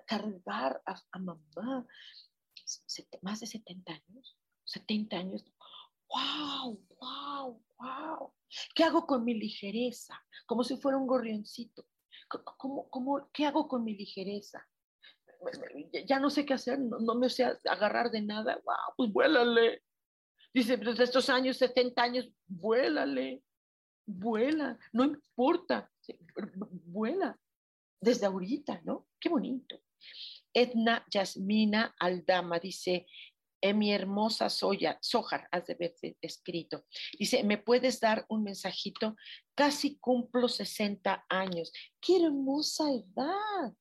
[0.05, 1.85] cargar a, mamá
[3.21, 5.45] más de 70 años, 70 años,
[6.09, 8.33] wow, wow, wow.
[8.75, 10.21] ¿Qué hago con mi ligereza?
[10.45, 11.85] Como si fuera un gorrioncito.
[12.57, 14.65] ¿Cómo, cómo, qué hago con mi ligereza?
[16.07, 18.61] Ya no sé qué hacer, no, me sé agarrar de nada.
[18.63, 19.83] Wow, pues vuélale.
[20.53, 23.43] Dice, desde pues, estos años, 70 años, vuélale,
[24.05, 25.91] vuela, no importa,
[26.85, 27.37] vuela.
[27.99, 29.07] Desde ahorita, ¿no?
[29.19, 29.81] Qué bonito.
[30.53, 33.07] Edna Yasmina Aldama dice,
[33.61, 36.85] en mi hermosa Soya, Sojar, has de ver escrito.
[37.17, 39.15] Dice, ¿me puedes dar un mensajito?
[39.55, 41.71] Casi cumplo 60 años.
[42.01, 43.73] ¡Qué hermosa edad!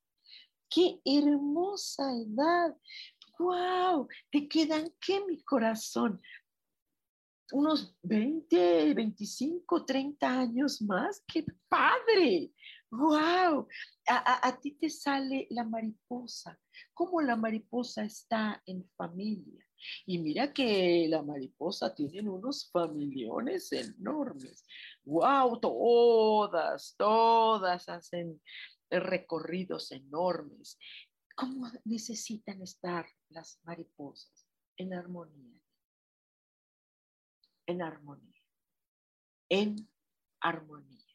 [0.70, 2.76] ¡Qué hermosa edad!
[3.40, 4.06] ¡Wow!
[4.30, 6.22] ¿Te quedan qué, mi corazón?
[7.53, 11.22] Unos 20, 25, 30 años más.
[11.26, 12.53] ¡Qué padre!
[12.90, 13.68] ¡Wow!
[14.09, 16.59] A, a, ti te sale la mariposa.
[16.94, 19.64] ¿Cómo la mariposa está en familia?
[20.07, 24.64] Y mira que la mariposa tienen unos familiones enormes.
[25.05, 25.61] ¡Wow!
[25.61, 28.40] Todas, todas hacen
[28.90, 30.78] recorridos enormes.
[31.34, 34.46] ¿Cómo necesitan estar las mariposas?
[34.76, 35.61] En armonía.
[37.72, 38.42] En armonía.
[39.48, 39.88] En
[40.42, 41.06] armonía.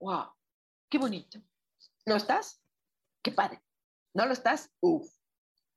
[0.00, 0.32] ¡Wow!
[0.90, 1.38] ¡Qué bonito!
[2.06, 2.60] ¿Lo estás?
[3.22, 3.62] ¡Qué padre!
[4.14, 4.74] ¿No lo estás?
[4.80, 5.08] Uf,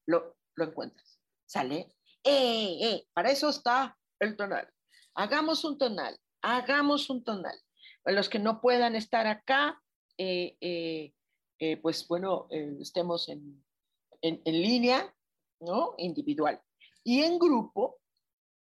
[0.08, 1.20] lo, lo encuentras.
[1.46, 1.96] ¿Sale?
[2.24, 3.08] ¡Eh, eh!
[3.14, 4.68] Para eso está el tonal.
[5.14, 7.62] Hagamos un tonal, hagamos un tonal.
[8.04, 9.80] Los que no puedan estar acá,
[10.18, 10.58] eh,
[11.60, 13.64] eh, pues bueno, estemos en,
[14.24, 15.16] en línea,
[15.60, 15.94] ¿no?
[16.00, 16.60] Individual.
[17.04, 18.02] Y en grupo,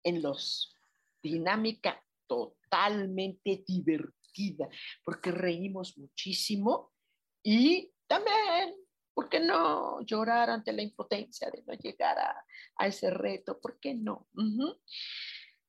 [0.03, 0.75] en los
[1.21, 4.69] dinámica totalmente divertida,
[5.03, 6.91] porque reímos muchísimo
[7.43, 8.75] y también
[9.19, 13.59] ¿Por qué no llorar ante la impotencia de no llegar a, ese reto?
[13.59, 14.29] ¿Por qué no?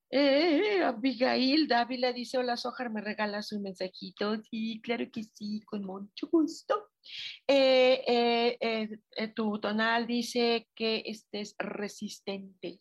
[0.09, 4.41] Eh, Abigail Dávila dice, hola Sojar, ¿me regalas un mensajito?
[4.49, 6.91] Sí, claro que sí, con mucho gusto.
[7.45, 12.79] Eh, eh, tu tonal dice que estés resistente.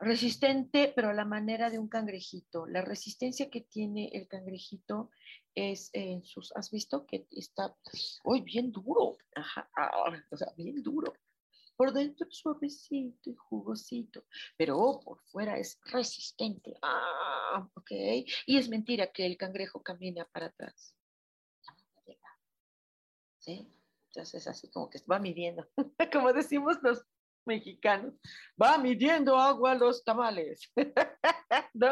[0.00, 2.66] Resistente, pero a la manera de un cangrejito.
[2.66, 5.10] La resistencia que tiene el cangrejito
[5.54, 7.04] es en sus, ¿has visto?
[7.04, 7.76] Que está,
[8.24, 9.18] uy, bien duro.
[9.34, 11.12] Ajá, ah, o sea, bien duro.
[11.76, 14.24] Por dentro es suavecito y jugosito,
[14.56, 16.78] pero por fuera es resistente.
[16.80, 17.90] Ah, ok.
[18.46, 20.94] Y es mentira que el cangrejo camina para atrás.
[23.38, 23.66] ¿Sí?
[24.08, 25.68] Entonces, así como que va midiendo,
[26.12, 27.04] como decimos los
[27.46, 28.14] mexicanos,
[28.60, 30.72] va midiendo agua los tamales.
[31.74, 31.88] ¿No?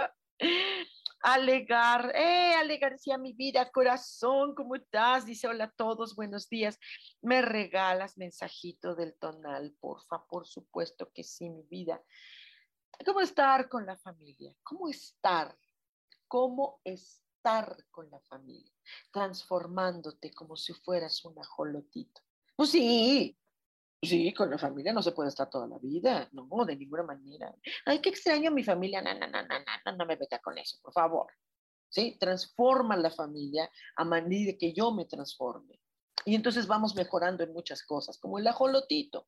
[1.21, 5.27] Alegar, eh, Ale García, mi vida, corazón, ¿cómo estás?
[5.27, 6.79] Dice, hola a todos, buenos días.
[7.21, 10.25] ¿Me regalas mensajito del tonal, porfa?
[10.29, 12.01] Por supuesto que sí, mi vida.
[13.05, 14.55] ¿Cómo estar con la familia?
[14.63, 15.57] ¿Cómo estar?
[16.29, 18.73] ¿Cómo estar con la familia?
[19.13, 22.21] Transformándote como si fueras un ajolotito.
[22.55, 23.37] Pues sí,
[24.01, 27.53] Sí, con la familia no se puede estar toda la vida, no, de ninguna manera.
[27.85, 30.79] Ay, qué extraño mi familia, no, no, no, no, no, no me meta con eso,
[30.81, 31.27] por favor.
[31.89, 32.17] ¿Sí?
[32.21, 35.81] Transforma la familia a medida que yo me transforme.
[36.25, 39.27] Y entonces vamos mejorando en muchas cosas, como el ajolotito.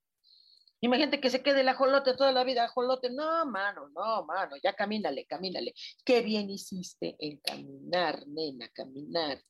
[0.82, 4.74] Imagínate que se quede el ajolote toda la vida, ajolote, no, mano, no, mano, ya
[4.74, 5.74] camínale, camínale.
[6.04, 9.42] Qué bien hiciste en caminar, nena, caminar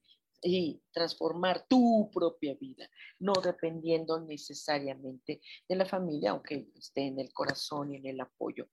[0.43, 2.89] y transformar tu propia vida,
[3.19, 8.69] no dependiendo necesariamente de la familia, aunque esté en el corazón y en el apoyo.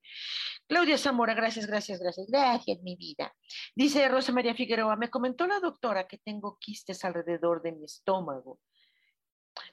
[0.66, 3.34] Claudia Zamora, gracias, gracias, gracias, gracias, mi vida.
[3.74, 8.60] Dice Rosa María Figueroa, me comentó la doctora que tengo quistes alrededor de mi estómago.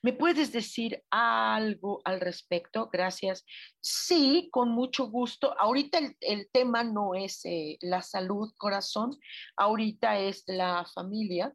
[0.01, 2.89] ¿Me puedes decir algo al respecto?
[2.91, 3.45] Gracias.
[3.79, 5.55] Sí, con mucho gusto.
[5.59, 9.17] Ahorita el, tema no es eh, la salud, corazón,
[9.57, 11.53] ahorita es la familia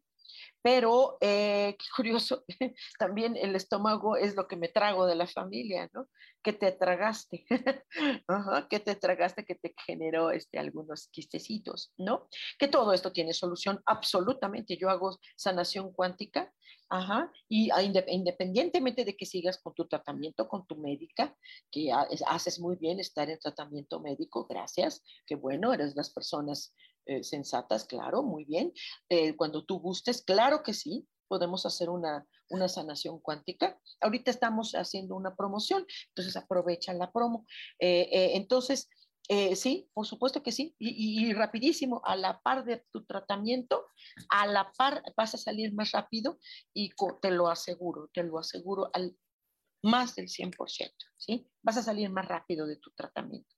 [0.63, 2.45] pero eh, curioso,
[2.99, 6.09] también el estómago es lo que me trago de la familia, ¿no?
[6.43, 7.45] Que te tragaste,
[8.71, 12.29] que te tragaste, que te generó este, algunos quistecitos, ¿no?
[12.59, 14.77] Que todo esto tiene solución, absolutamente.
[14.77, 16.53] Yo hago sanación cuántica,
[16.93, 17.71] Ajá, y
[18.09, 21.37] independientemente de que sigas con tu tratamiento con tu médica,
[21.71, 21.93] que
[22.27, 26.75] haces muy bien estar en tratamiento médico, gracias, que bueno, eres las personas
[27.07, 28.73] eh, sensatas, claro, muy bien.
[29.09, 33.81] Eh, cuando tú gustes, claro que sí, podemos hacer una, una sanación cuántica.
[34.01, 37.47] Ahorita estamos haciendo una promoción, entonces aprovecha la promo.
[37.79, 38.89] Eh, entonces,
[39.55, 40.75] sí, por supuesto que sí.
[40.79, 43.87] Y, y, rapidísimo, a la par de tu tratamiento,
[44.29, 46.39] a la par vas a salir más rápido
[46.75, 46.91] y
[47.23, 49.17] te lo aseguro, te lo aseguro al
[49.83, 51.49] más del 100%, ¿sí?
[51.63, 53.55] Vas a salir más rápido de tu tratamiento.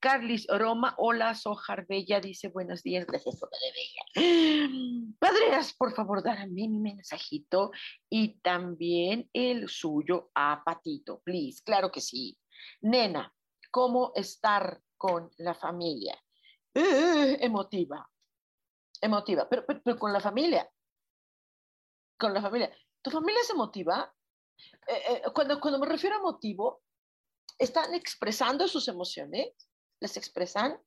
[0.00, 5.16] Carlis Roma, hola, Sojar Bella, dice buenos días, gracias de Bella.
[5.18, 7.70] Padres, por favor, darme mi mensajito
[8.10, 11.62] y también el suyo a Patito, please.
[11.64, 12.38] Claro que sí.
[12.82, 13.34] Nena,
[13.70, 16.18] ¿cómo estar con la familia?
[16.74, 18.08] Eh, emotiva,
[19.00, 20.68] emotiva, pero, pero con la familia,
[22.18, 22.74] con la familia.
[23.02, 24.12] ¿Tu familia es emotiva?
[24.86, 26.82] Eh, eh, cuando, cuando me refiero a motivo,
[27.58, 29.52] están expresando sus emociones,
[30.00, 30.80] les expresan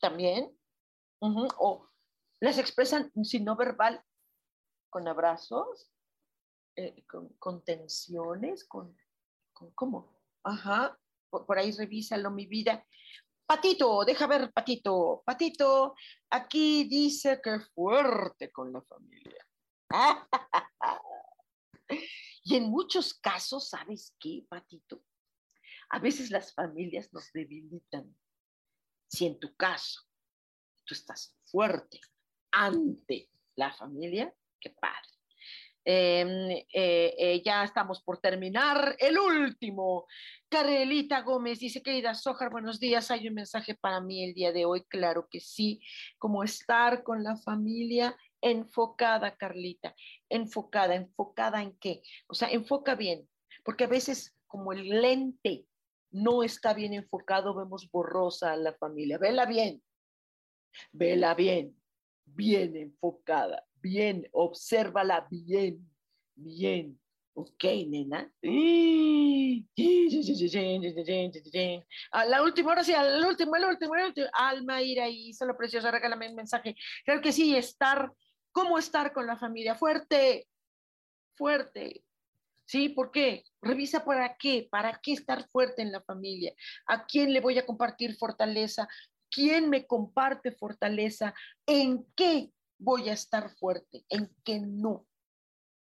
[0.00, 0.56] también,
[1.20, 1.88] o
[2.40, 4.02] les expresan sin no verbal,
[4.90, 5.90] con abrazos,
[6.76, 7.04] eh,
[7.38, 8.96] con, tensiones, con,
[9.52, 10.16] con, ¿cómo?
[10.44, 10.96] Ajá,
[11.30, 12.86] por, por ahí revísalo, mi vida.
[13.46, 15.22] Patito, deja ver, Patito.
[15.24, 15.94] Patito,
[16.30, 19.44] aquí dice que fuerte con la familia.
[22.48, 25.04] Y en muchos casos, ¿sabes qué, Patito?
[25.90, 28.16] A veces las familias nos debilitan.
[29.06, 30.00] Si en tu caso
[30.86, 32.00] tú estás fuerte
[32.50, 35.10] ante la familia, qué padre.
[35.84, 38.96] Em, eh, eh, ya estamos por terminar.
[38.98, 40.06] El último,
[40.48, 43.10] Carelita Gómez dice, querida Sojar, buenos días.
[43.10, 44.84] Hay un mensaje para mí el día de hoy.
[44.84, 45.82] Claro que sí,
[46.16, 49.94] como estar con la familia enfocada, Carlita,
[50.28, 52.02] enfocada, enfocada en qué?
[52.28, 53.28] O sea, enfoca bien,
[53.64, 55.66] porque a veces como el lente
[56.10, 59.18] no está bien enfocado, vemos borrosa a la familia.
[59.18, 59.82] Vela bien,
[60.92, 61.76] vela bien,
[62.24, 65.88] bien enfocada, bien, obsérvala bien,
[66.34, 66.98] bien.
[67.34, 68.32] Ok, nena.
[72.10, 74.26] A la última, hora sí, al último, el último, el último.
[74.32, 76.74] Alma, ira y solo preciosa, regálame un mensaje.
[77.04, 78.12] Creo que sí, estar
[78.58, 79.76] ¿Cómo estar con la familia?
[79.76, 80.48] Fuerte,
[81.36, 82.04] fuerte.
[82.64, 82.88] ¿Sí?
[82.88, 83.44] ¿Por qué?
[83.62, 86.52] Revisa para qué, para qué estar fuerte en la familia.
[86.88, 88.88] ¿A quién le voy a compartir fortaleza?
[89.30, 91.34] ¿Quién me comparte fortaleza?
[91.66, 94.04] ¿En qué voy a estar fuerte?
[94.08, 95.06] ¿En qué no?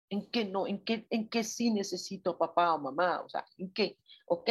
[0.09, 0.65] ¿En qué no?
[0.65, 3.21] ¿En qué, en qué sí necesito papá o mamá?
[3.21, 3.97] O sea, ¿en qué?
[4.25, 4.49] ¿Ok?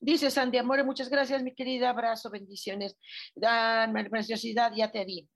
[0.00, 1.90] Dice Sandy Amore, muchas gracias, mi querida.
[1.90, 2.96] Abrazo, bendiciones.
[3.34, 5.28] Dan, preciosidad, ya te di.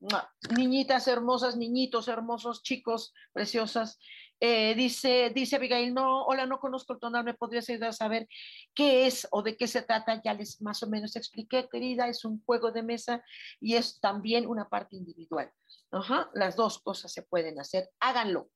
[0.57, 3.99] Niñitas hermosas, niñitos hermosos, chicos, preciosas.
[4.43, 8.27] Eh, dice, dice Abigail, no, hola, no conozco el tonal, ¿me podrías ayudar a saber
[8.75, 10.23] qué es o de qué se trata?
[10.25, 13.23] Ya les más o menos expliqué, querida, es un juego de mesa
[13.61, 15.53] y es también una parte individual.
[15.91, 18.49] Ajá, las dos cosas se pueden hacer, háganlo.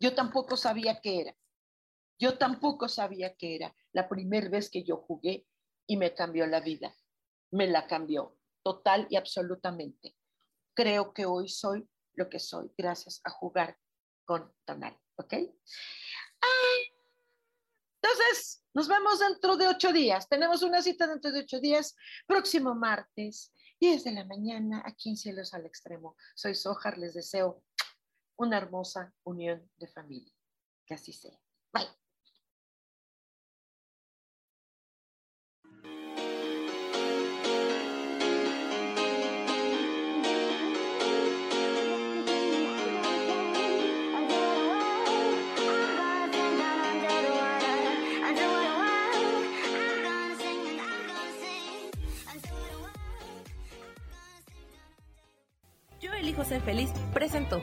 [0.00, 1.36] Yo tampoco sabía qué era.
[2.18, 5.46] Yo tampoco sabía qué era la primera vez que yo jugué
[5.86, 6.96] y me cambió la vida.
[7.50, 10.16] Me la cambió total y absolutamente.
[10.74, 13.78] Creo que hoy soy lo que soy gracias a jugar
[14.24, 14.98] con Tonal.
[15.16, 15.34] ¿Ok?
[18.02, 20.28] Entonces, nos vemos dentro de ocho días.
[20.28, 21.94] Tenemos una cita dentro de ocho días,
[22.26, 26.16] próximo martes, 10 de la mañana, aquí en Cielos al Extremo.
[26.34, 27.62] Soy Sojar, les deseo
[28.40, 30.32] una hermosa unión de familia.
[30.86, 31.38] Que así sea.
[31.72, 31.86] Bye.
[56.44, 57.62] ser feliz presentó.